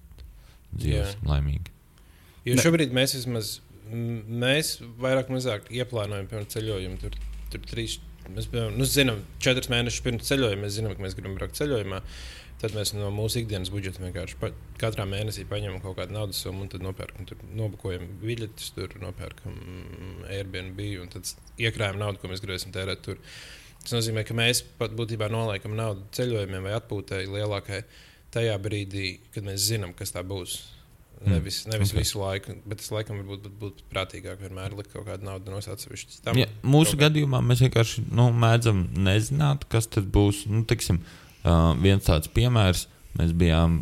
[0.75, 1.78] Dzīves laimīgi.
[2.49, 2.65] Jo ne.
[2.65, 3.55] šobrīd mēs vismaz,
[3.89, 6.99] mēs vairāk mazāk ieplānojam pirms ceļojuma.
[7.01, 7.15] Tur,
[7.53, 11.59] tur trīs, mēs nu, zinām, četrus mēnešus pirms ceļojuma mēs zinām, ka mēs gribam braukt
[11.59, 12.03] ceļojumā.
[12.59, 14.49] Tad mēs no mūsu ikdienas budžeta vienkārši pa,
[14.81, 19.55] katrā mēnesī paņemam kaut kādu naudas summu un tad nopērkam, tur nobukojam biļetes, tur nopērkam
[20.27, 23.21] Airbnb un tad iekrājam naudu, ko mēs gribēsim tērēt tur.
[23.79, 27.79] Tas nozīmē, ka mēs pat būtībā noliekam naudu ceļojumiem vai atpūtai lielākai
[28.35, 30.59] tajā brīdī, kad mēs zinām, kas tā būs.
[31.19, 31.33] Mm.
[31.33, 31.99] Nevis, nevis okay.
[31.99, 36.21] visu laiku, bet es laikam būtu prātīgāk vienmēr likt kaut kādu naudu no atsevišķas.
[36.39, 40.45] Ja, mūsu kaut gadījumā mēs vienkārši nu, mēdzam nezināt, kas tas būs.
[40.47, 41.01] Nu, tiksim,
[41.43, 42.87] uh, viens tāds piemērs,
[43.19, 43.81] mēs bijām.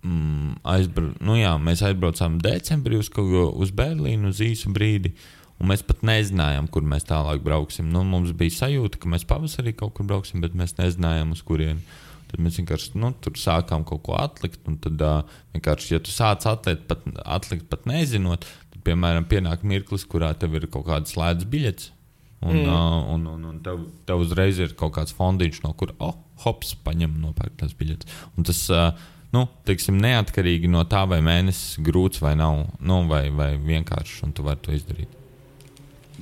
[0.00, 1.10] Mm, aizbra...
[1.20, 5.10] nu, jā, mēs aizbraucām decembrī uz, uz Berlīnu uz īsu brīdi.
[5.12, 7.90] Uh, Un mēs pat nezinājām, kur mēs tālāk brauksim.
[7.92, 11.84] Nu, mums bija sajūta, ka mēs pavasarī kaut kur brauksim, bet mēs nezinājām, uz kurieni.
[12.30, 14.62] Tad mēs vienkārši nu, tur sākām kaut ko atlikt.
[14.84, 20.06] Tad, uh, vienkārši, ja tu sāc atlikt, pat, atlikt pat nezinot, tad, piemēram, pienāk mirklis,
[20.08, 21.92] kurā tev ir kaut kādas slēdzas biļetes.
[22.40, 22.72] Un, mm.
[22.72, 26.16] uh, un, un, un tev, tev uzreiz ir kaut kāds fondiņš, no kura, oh,
[26.46, 28.20] hops, paņem un nopērk tās biļetes.
[28.38, 28.94] Un tas, uh,
[29.36, 34.36] nu, teiksim, neatkarīgi no tā, vai mēnesis grūts vai nav, nu, vai, vai vienkāršs, un
[34.36, 35.18] tu vari to izdarīt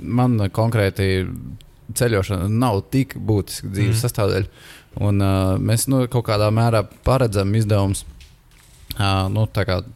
[0.03, 1.27] man konkrēti
[1.99, 4.03] ceļošana nav tik būtiska dzīves mm.
[4.03, 4.51] sastāvdaļa.
[4.97, 8.05] Un, uh, mēs nu, kaut kādā mērā paredzam izdevumus
[8.97, 9.45] uh, nu,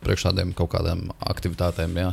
[0.04, 1.96] priekš tādiem kaut kādām aktivitātēm.
[1.98, 2.12] Jā.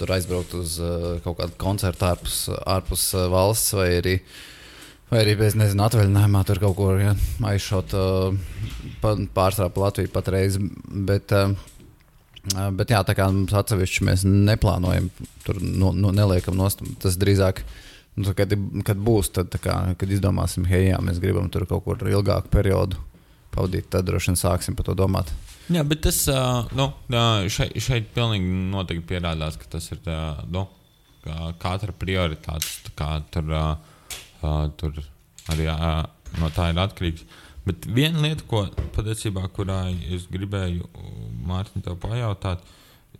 [0.00, 4.14] Tur aizbraukt uz uh, kaut kādu koncertu ārpus, ārpus uh, valsts vai arī,
[5.10, 7.16] vai arī bez nezinu, atvaļinājumā tur kaut kur ja,
[7.50, 8.38] aizšaut uh,
[9.02, 10.60] pārsvarā pa Latviju patreiz.
[10.88, 11.56] Bet, uh,
[12.40, 15.10] Bet jā, tā kā mums atsevišķi mēs neplānojam,
[15.44, 16.80] tur nu, nu, neliekam nost.
[17.02, 17.60] Tas drīzāk,
[18.20, 18.54] nu, kad,
[18.86, 23.00] kad būs, tad, kā, kad izdomāsim, hei, jā, mēs gribam tur kaut kur ilgāku periodu
[23.54, 25.32] pavadīt, tad droši vien sāksim par to domāt.
[25.70, 26.24] Jā, bet tas
[26.74, 26.88] nu,
[27.50, 30.00] šeit, šeit pilnīgi noteikti pierādās, ka tas ir
[30.50, 30.64] nu,
[31.62, 32.90] katra prioritāte.
[32.98, 33.52] Kā tur,
[34.80, 34.98] tur
[35.52, 35.68] arī
[36.40, 37.26] no tā ir atkarīgs.
[37.66, 38.64] Bet viena lieta, ko
[38.96, 40.88] patiesībā, kurā es gribēju
[41.46, 42.64] Mārtiņu tev pajautāt,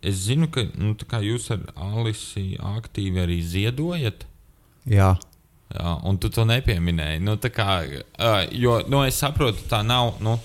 [0.01, 4.25] es zinu, ka nu, jūs ar Alisi aktīvi arī ziedojat.
[4.89, 5.15] Jā.
[5.71, 7.21] Jā, un tu to nepieminēji.
[7.23, 7.83] Nu, kā,
[8.51, 10.17] jo nu, es saprotu, tā nav.
[10.23, 10.35] Nu,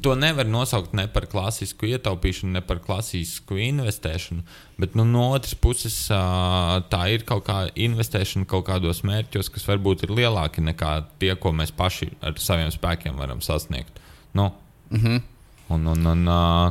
[0.00, 4.44] to nevar nosaukt ne par klasisku ietaupīšanu, ne par klasisku investēšanu.
[4.80, 10.06] Bet nu, no otras puses, tā ir kaut kāda investēšana kaut kādos mērķos, kas varbūt
[10.06, 14.00] ir lielāki nekā tie, ko mēs paši ar saviem spēkiem varam sasniegt.
[14.32, 14.52] Nu,
[14.90, 15.24] mm -hmm.
[15.68, 16.28] Un, un, un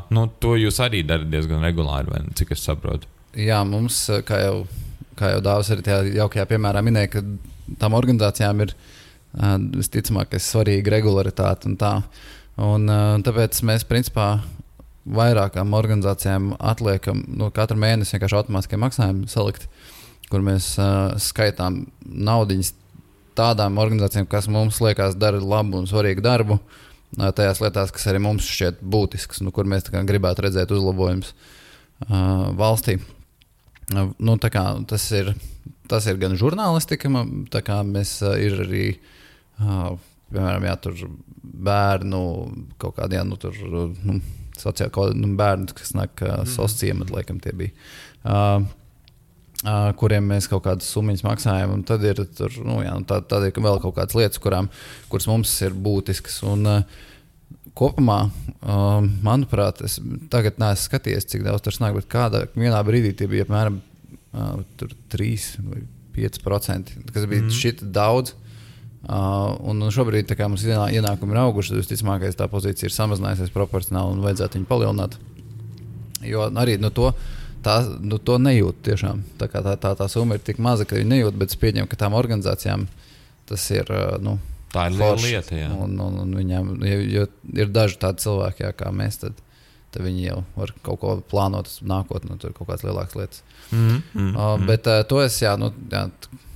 [0.09, 3.07] nu, to jūs arī darat diezgan regulāri, cik es saprotu.
[3.35, 4.67] Jā, mums, kā jau,
[5.19, 7.23] kā jau Dārzs arī tajā jaukajā piemērā minēja, ka
[7.81, 8.75] tām organizācijām ir
[9.75, 11.95] visticamāk svarīga regularitāte un tā.
[12.61, 14.37] Un, uh, tāpēc mēs principā
[15.05, 19.67] vairākām organizācijām atliekam no katra mēneša vienkārši automātiskie maksājumi salikt,
[20.31, 22.71] kur mēs uh, skaitām naudiņas
[23.35, 26.61] tādām organizācijām, kas mums liekas dara labu un svarīgu darbu.
[27.17, 32.55] Uh, tajās lietās, kas arī mums šķiet būtiskas, nu, kur mēs gribētu redzēt uzlabojumus uh,
[32.55, 33.01] valstī.
[33.01, 33.14] Uh,
[33.93, 35.33] nu, kā, tas, ir,
[35.91, 37.11] tas ir gan žurnālistika,
[37.65, 38.85] kā mēs ir arī
[40.33, 41.03] piemēram, jā, tur
[41.43, 42.23] bērnu
[42.81, 44.17] kaut kādiem nu, tur, nu,
[44.59, 46.49] sociāli nu, bērni, kas nāk mm.
[46.55, 47.77] sociālā ciemata, laikam tie bija.
[48.23, 48.65] Uh,
[49.65, 51.79] Uh, kuriem mēs kaut kādas summas maksājam.
[51.87, 54.67] Tad ir, tur, nu, jā, nu, tā, tad ir vēl kaut kādas lietas, kurām,
[55.09, 56.35] kuras mums ir būtiskas.
[56.45, 57.05] Un, uh,
[57.75, 59.97] kopumā, uh, manuprāt, es
[60.31, 62.45] tagad neesmu skatījies, cik daudz tur nāk, bet kādā
[62.87, 64.63] brīdī tie bija apmēram uh,
[65.11, 65.83] 3 vai
[66.15, 67.53] 5%, kas bija mm.
[67.59, 68.35] šķiet daudz.
[69.05, 71.75] Uh, un šobrīd mums ienākumi ir auguši.
[71.77, 75.19] Visticamāk, tā pozīcija ir samazinājusies proporcionāli un vajadzētu viņu palielināt.
[76.25, 77.11] Jo arī no to,
[77.61, 79.21] tā, no to nejūt tiešām.
[79.37, 82.01] Tā, tā, tā, tā summa ir tik maza, ka viņi nejūt, bet es pieņemu, ka
[82.01, 82.87] tām organizācijām
[83.51, 83.91] tas ir.
[83.93, 84.39] Uh, nu,
[84.75, 85.71] Tā ir liela lieta, jā.
[85.71, 89.21] Un, un, un viņam jo, jo ir daži tādi cilvēki, jā, kā mēs.
[89.23, 89.39] Tad,
[89.95, 93.43] tad viņi jau var kaut ko plānot uz nākotnē, tur kaut kādas lielākas lietas.
[93.71, 96.05] Mm, mm, Uh, bet uh, to es jā, nu, jā,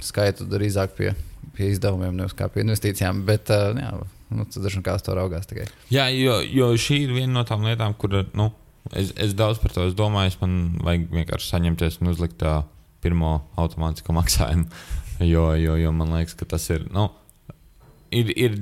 [0.03, 1.13] skaitu drīzāk pie,
[1.55, 3.23] pie izdevumiem, nevis kā pie investīcijām.
[3.27, 3.93] Bet uh, jā,
[4.35, 5.69] nu, tas dažkārt kā uz to raugās tikai.
[5.93, 8.51] Jā, jo, jo šī ir viena no tām lietām, kur nu,
[8.91, 10.33] es, es daudz par to es domāju.
[10.33, 12.59] Es man vajag vienkārši saņemties un uzlikt tā
[13.03, 14.67] pirmo automātisko maksājumu.
[15.19, 16.85] Jo, jo, jo man liekas, ka tas ir.
[16.95, 17.09] Nu,
[18.11, 18.57] ir, ir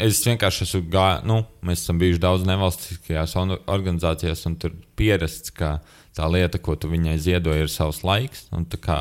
[0.00, 5.78] es vienkārši esmu gājis, nu, mēs esam bijuši daudz nevalstiskajās organizācijās, un tur pierasts, ka
[6.16, 8.48] tā lieta, ko tu viņai ziedoji, ir savs laiks.
[8.82, 9.00] Kā,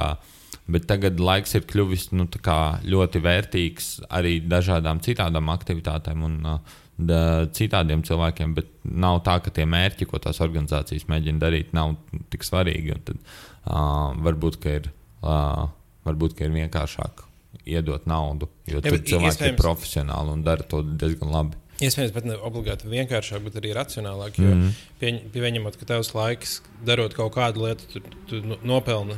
[0.71, 6.77] bet tagad laiks ir kļuvis nu, kā ļoti vērtīgs arī dažādām citām aktivitātēm un uh,
[6.97, 7.21] da,
[7.55, 8.57] citādiem cilvēkiem.
[8.57, 11.97] Bet nav tā, ka tie mērķi, ko tās organizācijas mēģina darīt, nav
[12.33, 12.99] tik svarīgi.
[13.09, 13.23] Tad,
[13.65, 14.91] uh, varbūt, ka ir,
[15.23, 15.65] uh,
[16.07, 17.28] varbūt, ka ir vienkāršāk
[17.65, 21.57] iedot naudu, jo bet cilvēki ir profesionāli un dara to diezgan labi.
[21.79, 24.35] Iespējams, pat ne obligāti vienkāršāk, bet arī racionālāk.
[24.37, 24.71] Jo Mhm.
[24.99, 29.15] pieņ, pieņemot, ka tavs laiks, darot kaut kādu lietu, tu, tu nopelni.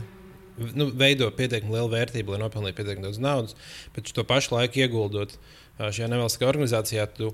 [0.76, 3.56] Nu, veido pietiekami lielu vērtību, lai nopelnītu pietiekami daudz naudas,
[3.96, 5.34] bet to pašu laiku ieguldot
[5.80, 7.32] šajā nevalstiskajā organizācijā, tu,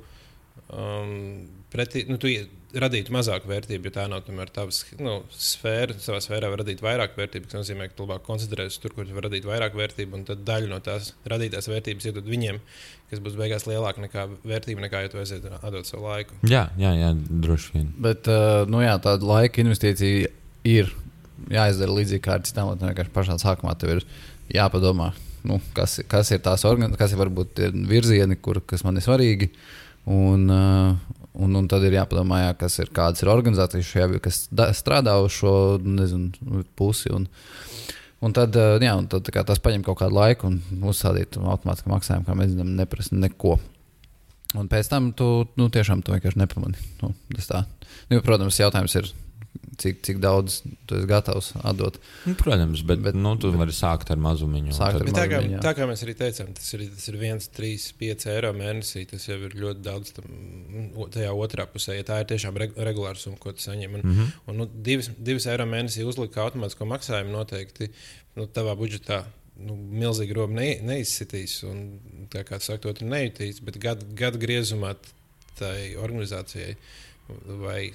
[0.74, 2.32] um, pretī, nu, tu
[2.78, 5.96] radītu mazāku vērtību, jo tā nav tomēr tavs nu, sfēra.
[6.04, 9.16] Savā sfērā var radīt vairāk vērtību, kas nozīmē, ka tu labāk koncentrēsies tur, kur tu
[9.16, 12.60] vari radīt vairāk vērtību, un tad daļu no tās radītās vērtības iedod viņiem,
[13.12, 16.38] kas būs beigās lielāka nekā vērtība, nekā ja tu aiziet atdot savu laiku.
[16.50, 17.14] Jā, jā, jā
[17.48, 17.90] droši vien.
[18.10, 20.34] Bet uh, nu, jā, tāda laika investīcija
[20.68, 20.92] ir
[21.54, 22.92] jāizdara līdzīgi kā ar citām lietām.
[22.92, 24.06] Vienkārši pašā sākumā tev ir
[24.54, 25.14] jāpadomā,
[25.48, 29.08] nu, kas, kas ir tās organizācijas, kas ir varbūt tie virzieni, kur, kas man ir
[29.08, 29.54] svarīgi.
[29.54, 34.46] Un, uh, un, un tad ir jāpadomā, jā, kas ir, kādas ir organizācijas, šajā, kas
[34.50, 35.54] da, strādā uz šo
[35.84, 37.14] nezinu, pusi.
[37.14, 37.30] Un,
[38.18, 42.26] Un tad, uh, jā, un tad tas prasa kaut kādu laiku, un uzstādīt automātiski maksājumu,
[42.26, 43.60] kā mēs zinām, neprasa neko.
[44.58, 45.28] Un pēc tam tu
[45.60, 46.82] nu, tiešām tu vienkārši nepamani.
[47.04, 47.62] Nu, tā.
[48.10, 49.12] nu, protams, jautājums ir,
[49.82, 52.00] cik, cik daudz tu esi gatavs atdot.
[52.26, 54.74] Nu, protams, bet, Bet- bet nu, tu vari sākt ar mazumiņu.
[54.76, 55.62] Sākt ar Bet tā, kā, mazumiņu, jā.
[55.66, 59.06] tā kā mēs arī teicām, tas ir, tas ir 1, 3, 5 eiro mēnesī.
[59.12, 60.30] Tas jau ir ļoti daudz tam,
[61.14, 61.98] tajā otrā pusē.
[62.00, 64.00] Ja tā ir tiešām reg regulāra summa, ko tu saņem.
[64.00, 64.16] Un, mm.
[64.20, 64.38] -hmm.
[64.48, 67.92] un, nu, divas, divas eiro mēnesī uzlikt kā automātisko maksājumu noteikti
[68.36, 69.24] nu, tavā budžetā.
[69.58, 72.00] Nu, milzīgi roba ne, neizsitīs, un
[72.30, 73.58] tā kā saka, to nejutīs.
[73.66, 74.94] Bet gadu, gadu griezumā
[75.58, 76.76] tai organizācijai
[77.62, 77.92] vai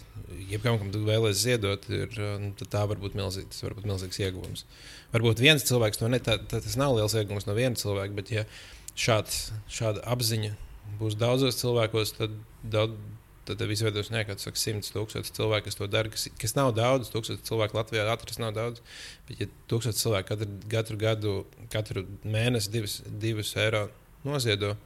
[0.51, 2.13] jebkam, kam tu vēlēsies ziedot, ir,
[2.43, 3.49] nu, tad tā var būt milzīga.
[3.53, 4.67] Tas var būt milzīgs ieguvums.
[5.15, 8.33] Varbūt viens cilvēks to ne, tā, tā, tas nav liels ieguvums no viena cilvēka, bet
[8.35, 8.45] ja
[8.99, 10.53] šāds, šāda apziņa
[11.01, 12.97] būs daudzos cilvēkos, tad, daudz,
[13.49, 17.11] tad tev izveidos nekāds simts tūkstoši cilvēku, kas to dara, kas, kas nav daudz.
[17.15, 18.85] Tūkstoši cilvēku Latvijā atrast nav daudz.
[19.29, 21.35] Bet, ja tūkstoši cilvēku katru, katru gadu,
[21.73, 23.89] katru mēnesi divus, divus eiro
[24.27, 24.77] noziedo,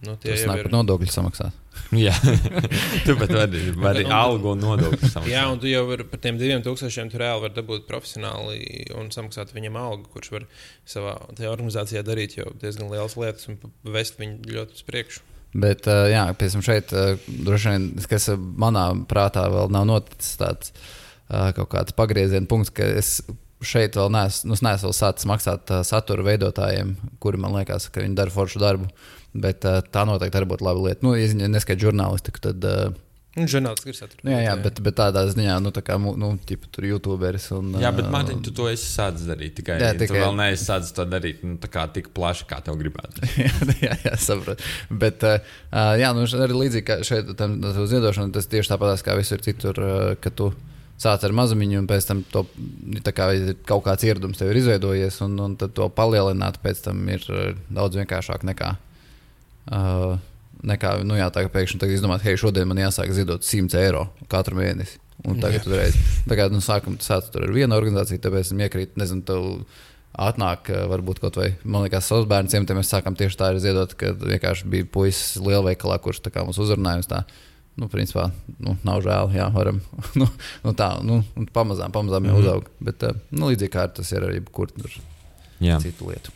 [0.00, 0.64] nu, tie jau ir.
[0.64, 1.58] par nodokļu samaksāt.
[2.04, 2.12] Jā,
[3.06, 5.32] tu pat vari, vari algu un nodokļus samaksāt.
[5.32, 9.10] Jā, un tu jau vari par tiem diviem tūkstošiem tu reāli vari dabūt profesionāli un
[9.14, 10.48] samaksāt viņam algu, kurš var
[10.88, 11.16] savā
[11.50, 13.60] organizācijā darīt jau diezgan lielas lietas un
[13.94, 15.28] vest viņu ļoti uz priekšu.
[15.52, 20.72] Bet, uh, jā, piemēram, šeit uh, droši vien, kas manā prātā vēl nav noticis tāds
[20.72, 23.18] uh, kaut kāds pagrieziena punkts, ka es
[23.62, 28.04] šeit vēl neesmu, nu, es neesmu sācis maksāt uh, satura veidotājiem, kuri man liekas, ka
[28.04, 28.88] viņi dara foršu darbu.
[29.32, 31.04] Bet uh, tā noteikti arī būtu laba lieta.
[31.06, 32.68] Nu, ja viņi neskaidro žurnālistiku, tad.
[32.68, 33.00] Uh,
[33.32, 34.20] Un žurnālisti ir satura.
[34.26, 37.70] nu, jā, jā, bet, bet tādā ziņā, nu, tā kā, nu, tipa, tur YouTuberis un.
[37.80, 39.54] Jā, bet uh, Mārtiņ, tu to esi sācis darīt.
[39.56, 40.18] Tikai Jā, tikai...
[40.18, 43.24] tu vēl neesi sācis to darīt nu, tā kā tik plaši, kā tev gribētu.
[43.86, 44.68] jā, jā, saprotu.
[44.92, 45.56] Bet, uh,
[45.96, 49.80] jā, nu, arī līdzīgi kā šeit, tam tam ziedošana, tas tieši tāpat kā visur citur,
[50.20, 50.52] ka tu
[51.00, 52.44] sāc ar mazumiņu, un pēc tam to,
[53.00, 56.84] tā kā ir kaut kāds ieradums tev ir izveidojies, un, un tad to palielināt pēc
[56.84, 57.24] tam ir
[57.72, 58.74] daudz vienkāršāk nekā.
[59.70, 60.18] Uh,
[60.62, 64.04] Nekā, nu jā, tā kā pēkšņi tagad izdomāt, hei, šodien man jāsāk ziedot 100 eiro
[64.30, 65.00] katru mēnesi.
[65.26, 65.96] Un tagad tu reiz,
[66.30, 69.42] tā kā, nu, sākumā tu sāc tur ar vienu organizāciju, tāpēc viņam iekrīt, nezinu, tev
[70.22, 73.62] atnāk, eh, varbūt kaut vai, man liekas, savus bērnu ciematiem mēs sākām tieši tā arī
[73.64, 77.24] ziedot, kad vienkārši bija puisis lielveikalā, kurš tā kā mums uzrunāja uz tā.
[77.74, 78.28] Nu, principā,
[78.60, 79.80] nu, nav žēl, jā, varam.
[80.20, 80.28] nu,
[80.62, 82.42] nu, tā, nu, un pamazām, pamazām jau Mhm.
[82.44, 82.70] uzaug.
[82.78, 84.94] Bet, eh, nu, līdzīgi kā tas ir arī kur tur
[85.82, 86.30] citu lietu.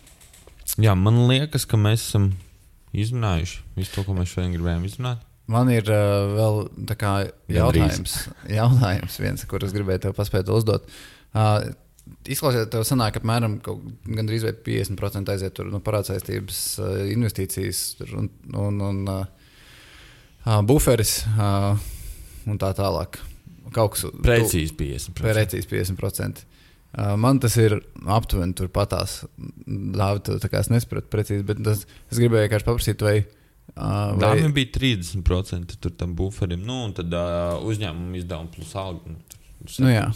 [0.82, 2.32] Jā, man liekas, ka mēs esam
[3.02, 5.24] izrunājuši visu to, ko mēs šodien gribējām izrunāt.
[5.50, 6.60] Man ir uh, vēl
[7.54, 8.16] jautājums,
[8.58, 10.88] jautājums viens, kurus gribēju tev paspēt uzdot.
[11.36, 11.68] Uh,
[12.30, 18.28] Izklausās, tev sanāk, apmēram gandrīz vai 50% aiziet tur no parādsaistības, uh, investīcijas tur un,
[18.54, 21.72] un, un uh, buferis uh,
[22.46, 23.18] un tā tālāk.
[23.74, 25.18] Kaut kas Precīzi 50%.
[25.18, 26.46] Precīzi 50%.
[26.96, 27.78] Uh, man tas ir
[28.08, 29.20] aptuveni turpatās.
[29.66, 33.18] Dāvi, tu tā kā es nesapratu precīzi, bet tas, es gribēju vienkārši paprasīt, vai
[33.76, 34.20] Uh, vai...
[34.22, 39.10] Dāvim bija 30% tur tam buferim, nu, un tad uh, uzņēmuma izdevuma plus alga.
[39.10, 39.36] Nu,
[39.82, 40.06] Nu, jā.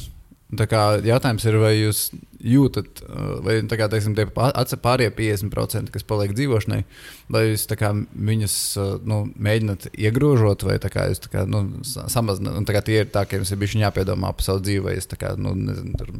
[0.58, 1.98] Tā kā jautājums ir, vai jūs
[2.42, 3.02] jūtat,
[3.44, 6.80] vai tā kā, teiksim, tie pārējie 50%, kas paliek dzīvošanai,
[7.30, 7.92] vai jūs kā,
[8.30, 8.56] viņus
[9.06, 12.58] nu, mēģināt iegrožot, vai tā kā, jūs kā, nu, sa- samazināt.
[12.58, 15.10] Un kā tie ir tā, ka jums ir bijis jāpiedomā par savu dzīvi, vai jūs
[15.14, 16.14] kā, nu, nezinu, tur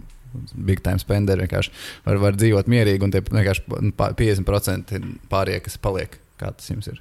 [0.55, 1.73] big time spender vienkārši
[2.07, 6.19] var, var dzīvot mierīgi, un tie vienkārši nu, pā- 50% ir pārējie, kas paliek.
[6.41, 7.01] Kā tas jums ir?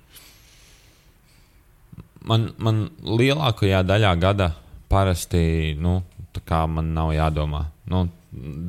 [2.28, 4.54] Man, man lielākajā daļā gada
[4.92, 6.02] parasti nu,
[6.50, 7.66] man nav jādomā.
[7.90, 8.08] Nu,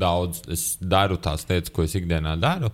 [0.00, 2.70] daudz es daru tās lietas, ko es ikdienā daru.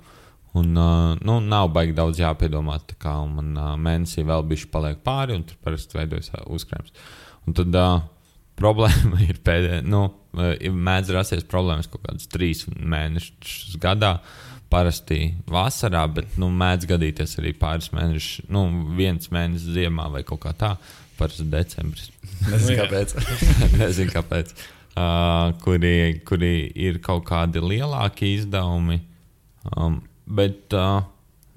[0.57, 2.79] Un, uh, nu, nav baigi daudz jāpiedomā.
[3.03, 6.95] Kā, man uh, mēnesī vēl bija paliek pāri, un tur parasti veidojas uh, uzkrājums.
[7.47, 7.99] Un tad uh,
[8.57, 10.07] problēma ir pēdējā, nu,
[10.37, 14.19] mēdz rasties problēmas kaut kādas trīs mēnešus gadā.
[14.67, 18.65] Parasti vasarā, bet nu, mēdz gadīties arī pāris mēnešus, nu,
[18.99, 20.73] viens mēnesis ziemā vai kaut kā tā.
[21.17, 22.11] Parasti decembris.
[22.51, 22.87] Nezinu, jā.
[22.87, 23.15] kāpēc.
[23.81, 24.51] Nezinu, kāpēc.
[24.97, 28.99] Uh, kuri, kuri ir kaut kādi lielāki izdevumi.
[29.77, 31.05] Um, bet, uh,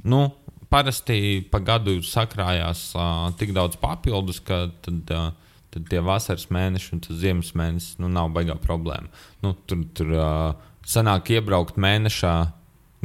[0.05, 0.27] nu,
[0.69, 5.48] parasti pa gadu sakrājās uh, tik daudz papildus, ka tad, uh,
[5.79, 9.09] tad tie vasaras mēneši un ziemas mēnesis nu, nav baigā problēma.
[9.41, 12.33] Nu, tur tur uh, sanāk iebraukt mēnešā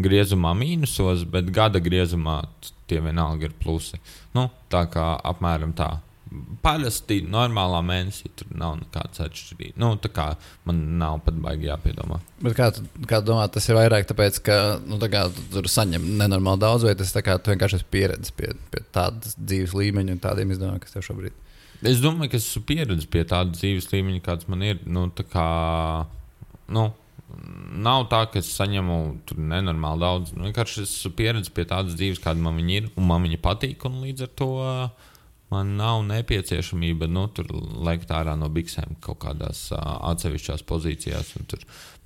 [0.01, 2.43] griezumā mīnusos, bet gada griezumā
[2.91, 4.01] tie vienalga ir plusi.
[4.35, 5.93] Nu, tā kā apmēram tā.
[6.65, 9.77] Parasti normālā mēnesī tur nav nekādas atšķirības.
[9.79, 10.25] Nu, tā kā
[10.67, 12.19] man nav pat baigi jāpiedomā.
[12.43, 12.73] Bet kā,
[13.07, 16.89] kā domā, tas ir vairāk tāpēc, ka nu, tā kā, tu tur saņem nenormāli daudz,
[16.89, 20.97] vai tas kā, vienkārši esi pieredzējis pie, pie tādas dzīves līmeņa un tādiem izdevumiem, kas
[20.97, 21.44] tev šobrīd ir.
[21.85, 24.79] Es domāju, ka es esmu pieredzējis pie tāda dzīves līmeņa, kāds man ir.
[24.89, 25.49] Nu, kā,
[26.73, 26.85] nu,
[27.85, 28.99] nav tā, ka es saņemu
[29.37, 30.33] nenormāli daudz.
[30.37, 33.41] Nu, vienkārši es esmu pieredzējis pie tādas dzīves, kāda man viņa ir, un man viņa
[33.45, 33.85] patīk.
[33.85, 35.11] Līdz ar to uh,
[35.53, 37.27] man nav nepieciešamība nu,
[37.87, 39.83] lekt ārā no biksēm kaut kādās uh,
[40.13, 41.51] atsevišķās pozīcijās un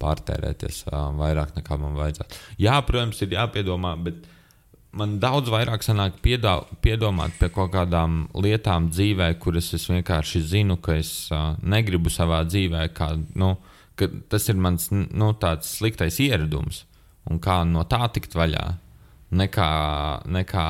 [0.03, 2.43] pārtērēties uh, vairāk nekā man vajadzētu.
[2.66, 4.26] Jā, protams, ir jāpiedomā, bet
[4.99, 10.78] man daudz vairāk sanāk piedā, piedomāt pie kaut kādām lietām dzīvē, kuras es vienkārši zinu,
[10.82, 13.55] ka es uh, negribu savā dzīvē, kā, nu,
[13.99, 16.84] ka tas ir mans nu, tāds sliktais ieradums
[17.28, 18.64] un kā no tā tikt vaļā.
[19.38, 19.70] Nekā,
[20.32, 20.66] nekā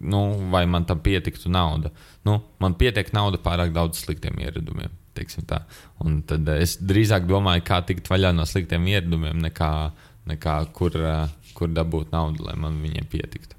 [0.00, 1.92] nu, vai man tam pietiktu nauda.
[2.26, 4.90] Nu, man pietiek nauda pārāk daudz sliktiem ieradumiem.
[6.04, 9.70] Un tad es drīzāk domāju, kā tikt vaļā no sliktiem ieradumiem, nekā,
[10.28, 13.56] nekā kur, eh, kur dabūt naudu, lai man viņiem pietiktu.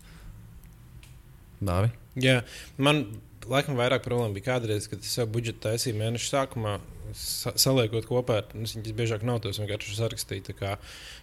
[1.63, 1.89] Dāvi?
[2.21, 2.41] Jā,
[2.77, 3.05] man
[3.49, 6.77] laikam vairāk problēma bija kādreiz, kad es savu budžetu taisīju mēneša sākumā.
[7.15, 10.73] sa- Saliekot kopā, nu, viņas biežāk nav tos vienkārši sarakstīju tā kā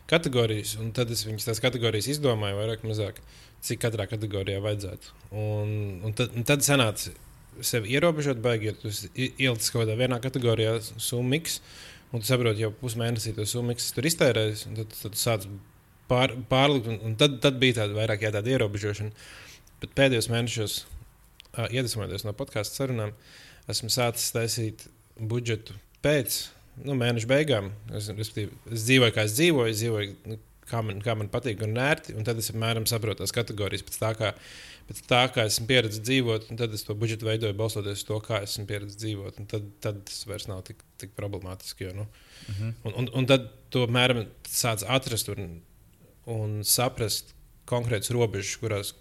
[0.09, 3.19] kategorijas, un tad es viņas tās kategorijas izdomāju vairāk vai mazāk,
[3.61, 5.13] cik katrā kategorijā vajadzētu.
[5.37, 7.13] Un, un, tad, un tad sanāca
[7.61, 11.61] sevi ierobežot, baigi, ja tu ielicis kaut kādā vienā kategorijā summas,
[12.13, 15.45] un tu saproti, jau pusmēnesī to summas tur iztērējis, un tad, tad tu sāc
[16.11, 19.13] pār, pārlikt, un, un tad, tad bija tāda vairāk jā, tāda ierobežošana.
[19.83, 20.79] Bet pēdējos mēnešos,
[21.55, 23.15] uh, iedvesmojoties no podkāstu sarunām,
[23.71, 24.87] esmu sācis taisīt
[25.19, 26.41] budžetu pēc
[26.85, 27.73] nu, mēneša beigām.
[27.95, 30.39] Es, respektīvi, es dzīvoju, kā es dzīvoju, es dzīvoju, nu,
[30.69, 34.01] kā, man, kā man patīk un ērti, un tad es apmēram saprotu tās kategorijas pēc
[34.01, 34.33] tā, kā,
[34.89, 38.43] pēc tā, kā esmu pieredzējis dzīvot, tad es to budžetu veidoju balstoties uz to, kā
[38.45, 39.41] esmu pieredzējis dzīvot.
[39.41, 41.89] un Tad, tad tas vairs nav tik, tik problemātiski.
[41.89, 42.09] Jo, nu,
[42.49, 42.75] Mhm.
[42.83, 45.61] Un, un, un tad to mēram sāc atrast un,
[46.31, 47.35] un saprast
[47.69, 48.93] konkrētas robežas, kurās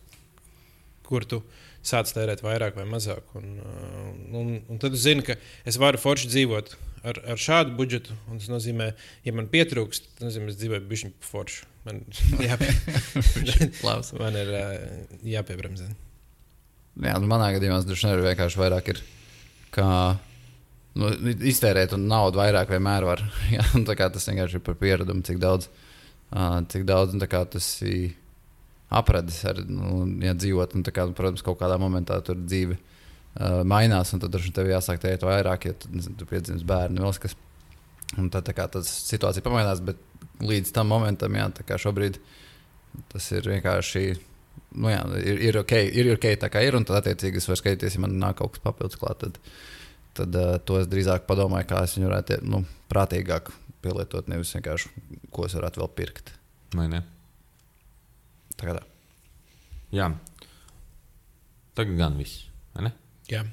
[1.03, 1.41] kur tu
[1.84, 3.28] sāc tērēt vairāk vai mazāk.
[3.38, 4.09] Un, uh,
[4.39, 5.36] un, un tad es zinu, ka
[5.67, 6.74] es varu forši dzīvot
[7.11, 8.15] ar, ar šādu budžetu.
[8.32, 8.93] un Tas nozīmē,
[9.28, 11.69] ja man pietrūkst, tas nozīmē, es dzīvoju bišķiņu forši.
[11.84, 12.03] Man,
[12.47, 12.71] jāpie,
[14.24, 14.76] man ir uh,
[15.36, 15.91] jāpiebremzē.
[17.03, 18.99] Jā, nu manā gadījumā tas droši vien arī vienkārši vairāk ir.
[19.74, 19.88] Kā,
[21.01, 21.09] nu,
[21.49, 23.24] iztērēt un naudu vairāk vienmēr var.
[23.55, 25.92] Jā, un tā kā tas vienkārši ir par pieradumu, cik daudz, uh,
[26.69, 28.15] cik daudz tas ir
[28.93, 30.75] apradis ar nu, ja dzīvot.
[30.77, 34.69] Un, kā, protams, kaut kādā momentā tur dzīve uh, mainās, un tad droši vien tev
[34.71, 37.38] jāsāk teikt vairāk, ja tu, tu piedzimst bērnu vēl kas.
[38.21, 39.97] Un tad tā kā tas situācija pamainās, bet
[40.43, 42.19] līdz tam momentam, jā, tā kā šobrīd
[43.09, 44.03] tas ir vienkārši
[44.77, 46.77] nu, jā, ir, ir, ok, ir ok, tā kā ir.
[46.77, 49.25] Un tad, attiecīgi, es varu skatīties, ja man nāk kaut kas papildus klāt.
[49.25, 49.39] Tad,
[50.19, 52.61] tad uh, to es drīzāk padomāju, kā es viņu varētu nu,
[52.93, 53.49] prātīgāk
[53.84, 54.91] pielietot, nevis vienkārši
[55.34, 56.34] ko es varētu vēl pirkt.
[56.77, 57.03] Vai ne?
[58.57, 58.86] Tā kā tā.
[59.93, 60.09] Jā.
[61.77, 62.45] Tagad gan viss.
[62.73, 62.93] vai ne?
[63.29, 63.43] Jā.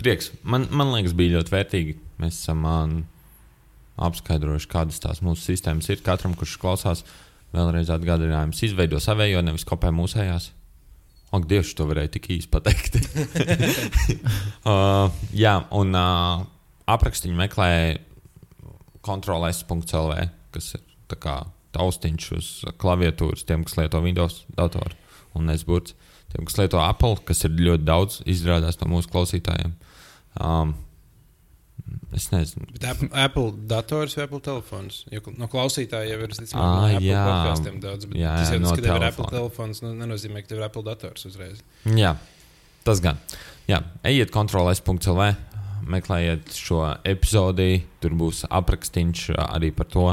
[0.00, 0.30] Prieks.
[0.44, 1.94] Man, man liekas, bija ļoti vērtīgi.
[2.20, 2.96] Mēs esam man,
[4.00, 6.02] apskaidrojuši, kādas tās mūsu sistēmas ir.
[6.04, 7.04] Katram, kurš klausās,
[7.56, 10.50] vēlreiz atgādinājums, izveido savējo, nevis kopē mūsējās.
[11.36, 13.00] Ak, Dievs, to varēja tik īsi pateikt.
[14.70, 16.44] uh, jā, un uh,
[16.92, 17.70] aprakstiņu meklē
[19.06, 20.84] kontrolēs.clv, kas ir
[21.76, 22.48] taustiņš uz
[22.80, 24.96] klaviatūras tiem, kas lieto Windows datoru
[25.36, 25.94] un nesburts.
[26.32, 29.76] Tiem, kas lieto Apple, kas ir ļoti daudz, izrādās no mūsu klausītājiem.
[30.42, 30.74] Um,
[32.16, 32.66] es nezinu.
[32.74, 35.02] Bet Apple, Apple dators vai Apple telefons?
[35.12, 37.26] Jo no klausītāja jau ir no Apple jā.
[37.84, 38.08] daudz.
[38.10, 39.06] Jā, tas jā, no ka tev ir.
[39.10, 41.62] Apple telefons, nu, nenozīmē, ka tev ir Apple dators uzreiz.
[41.86, 42.16] Jā,
[42.86, 43.20] tas gan.
[43.70, 45.22] Jā, ejiet kontrolēs.cl,
[45.84, 47.84] meklējiet šo epizodi.
[48.02, 50.06] Tur būs aprakstīns arī par to,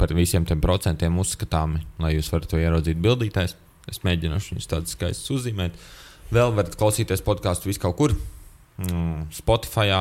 [0.00, 3.56] par visiem tiem procentiem uzskatāmi, lai jūs varat to ieraudzīt bildītēs.
[3.86, 5.76] Es mēģināšu viņus tādus skaistus uzzīmēt.
[6.34, 8.14] Vēl varat klausīties podkāstu vis kaut kur.
[8.82, 9.92] Mm, Spotify,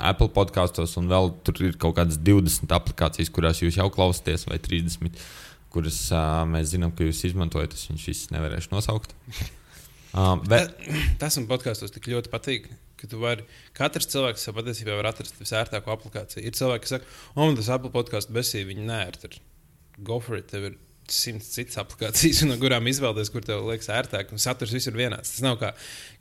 [0.00, 4.56] Apple podkastos, un vēl tur ir kaut kādas 20 aplikācijas, kurās jūs jau klausāties, vai
[4.62, 5.20] 30,
[5.72, 7.76] kuras uh, mēs zinām, ka jūs izmantojat.
[7.76, 9.12] Es viņus visus nevarēšu nosaukt.
[10.12, 10.66] Um, vēl,
[11.16, 12.66] Tas man podkāstos tik ļoti patīk.
[13.02, 13.44] Ka tu vari-
[13.76, 16.46] Katrs cilvēks patiesībā var atrast visērtāko aplikāciju.
[16.46, 19.36] Ir cilvēki, kas saka, o, man tas Apple podkāstu besīja, viņi nē, tur
[20.06, 20.48] go for it.
[20.52, 20.78] Tev ir
[21.12, 24.30] simts citas aplikācijas, no kurām izvēlēties, kur tev liekas ērtāk.
[24.32, 25.34] Un saturs visur vienāds.
[25.34, 25.72] Tas nav kā,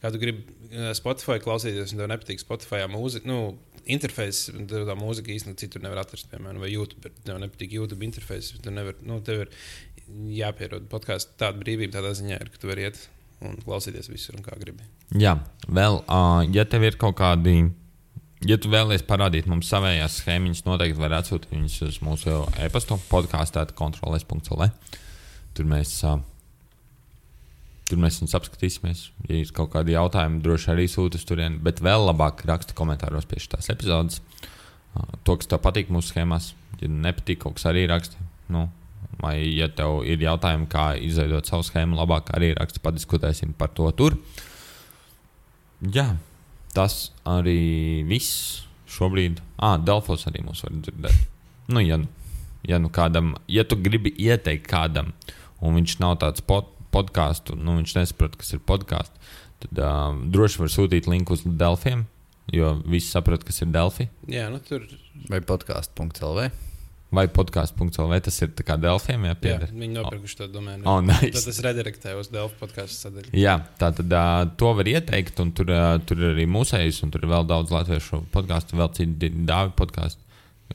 [0.01, 3.29] kā tu gribi eh, Spotify klausīties, un tev nepatīk Spotify mūzika.
[3.29, 3.57] Nu,
[3.91, 7.09] Interfejs, tev tā mūzika īstenībā citur nevar atrast, piemēram, vai YouTube.
[7.25, 8.51] Tev nepatīk YouTube interfejs.
[8.61, 9.55] Tev, nevar, nu, tev ir
[10.37, 11.33] jāpierod podkāstu.
[11.41, 12.99] Tāda brīvība tādā ziņā ir, ka tu vari iet
[13.45, 14.85] un klausīties visur kā gribi.
[15.17, 15.35] Jā,
[15.67, 17.71] vēl, uh, ja tev ir kaut kādi,
[18.47, 23.65] ja tu vēlies parādīt mums savējās schēmiņas, noteikti var atsūtīt viņus uz mūsu e-pastu podkāstā,
[23.77, 24.67] kontrolēs.cl.
[25.57, 26.19] Tur mēs, uh,
[27.89, 29.05] tur mēs viņus apskatīsimies.
[29.27, 33.27] Ja ir kaut kādi jautājumi, droši arī sūta uz turieni, bet vēl labāk raksta komentāros
[33.29, 34.21] pie šīs epizodes.
[34.91, 38.21] Uh, to, kas tev patīk mūsu schēmās, ja nepatīk kaut kas arī raksta.
[38.51, 38.67] Nu,
[39.19, 43.89] Vai, ja tev ir jautājumi, kā izveidot savu schēmu, labāk arī raksti, padiskutēsim par to
[43.91, 44.15] tur.
[45.81, 46.15] Jā,
[46.73, 49.41] tas arī viss šobrīd.
[49.59, 51.27] Ah, Delfos arī mūs var dzirdēt.
[51.67, 52.07] Nu, ja, nu-
[52.67, 55.13] ja, nu kādam, ja tu gribi ieteikt kādam,
[55.61, 59.11] un viņš nav tāds pod, podkāstu, nu viņš nesaprot, kas ir podkāsts,
[59.61, 62.05] tad um, droši var sūtīt linku uz Delfiem,
[62.51, 64.09] jo visi saprot, kas ir Delfi.
[64.27, 64.87] Jā, nu tur
[65.29, 66.49] Vai podkāstu.lv.
[67.11, 69.71] Vai podkāsts.lv tas ir tā kā Delfiem, jā, jā, pieder.
[69.75, 70.85] viņi nopirkuši to domēnu.
[70.87, 71.33] Oh, nice.
[71.35, 73.33] Tad es redirektēju uz Delfu podkāstu sadaļu.
[73.35, 77.11] Jā, tā tad uh, to var ieteikt, un tur, uh, tur ir arī mūsējs, un
[77.11, 80.23] tur ir vēl daudz latviešu podkāstu, vēl citi dāvi podkāstu.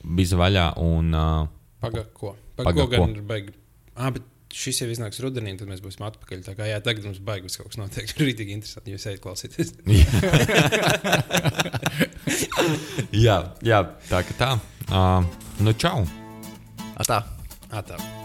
[0.05, 1.49] Bija vaļā, un uh,
[1.81, 2.35] Pagaidām, ko?
[2.57, 2.87] Paga ko?
[2.93, 3.53] gan ir baigi.
[3.97, 6.45] Ah, bet šis jau iznāks rudenī, tad mēs būsim atpakaļ.
[6.45, 8.13] Tā kā jā, tagad mums baigas kaut kas notiek.
[8.13, 9.73] Tur ir tik interesanti, ja jūs ejat klausīties.
[13.25, 14.53] jā, jā, tā kā tā.
[14.87, 15.21] Uh,
[15.61, 16.26] nu, čau!
[17.05, 17.21] Tā.
[17.69, 18.16] Atā.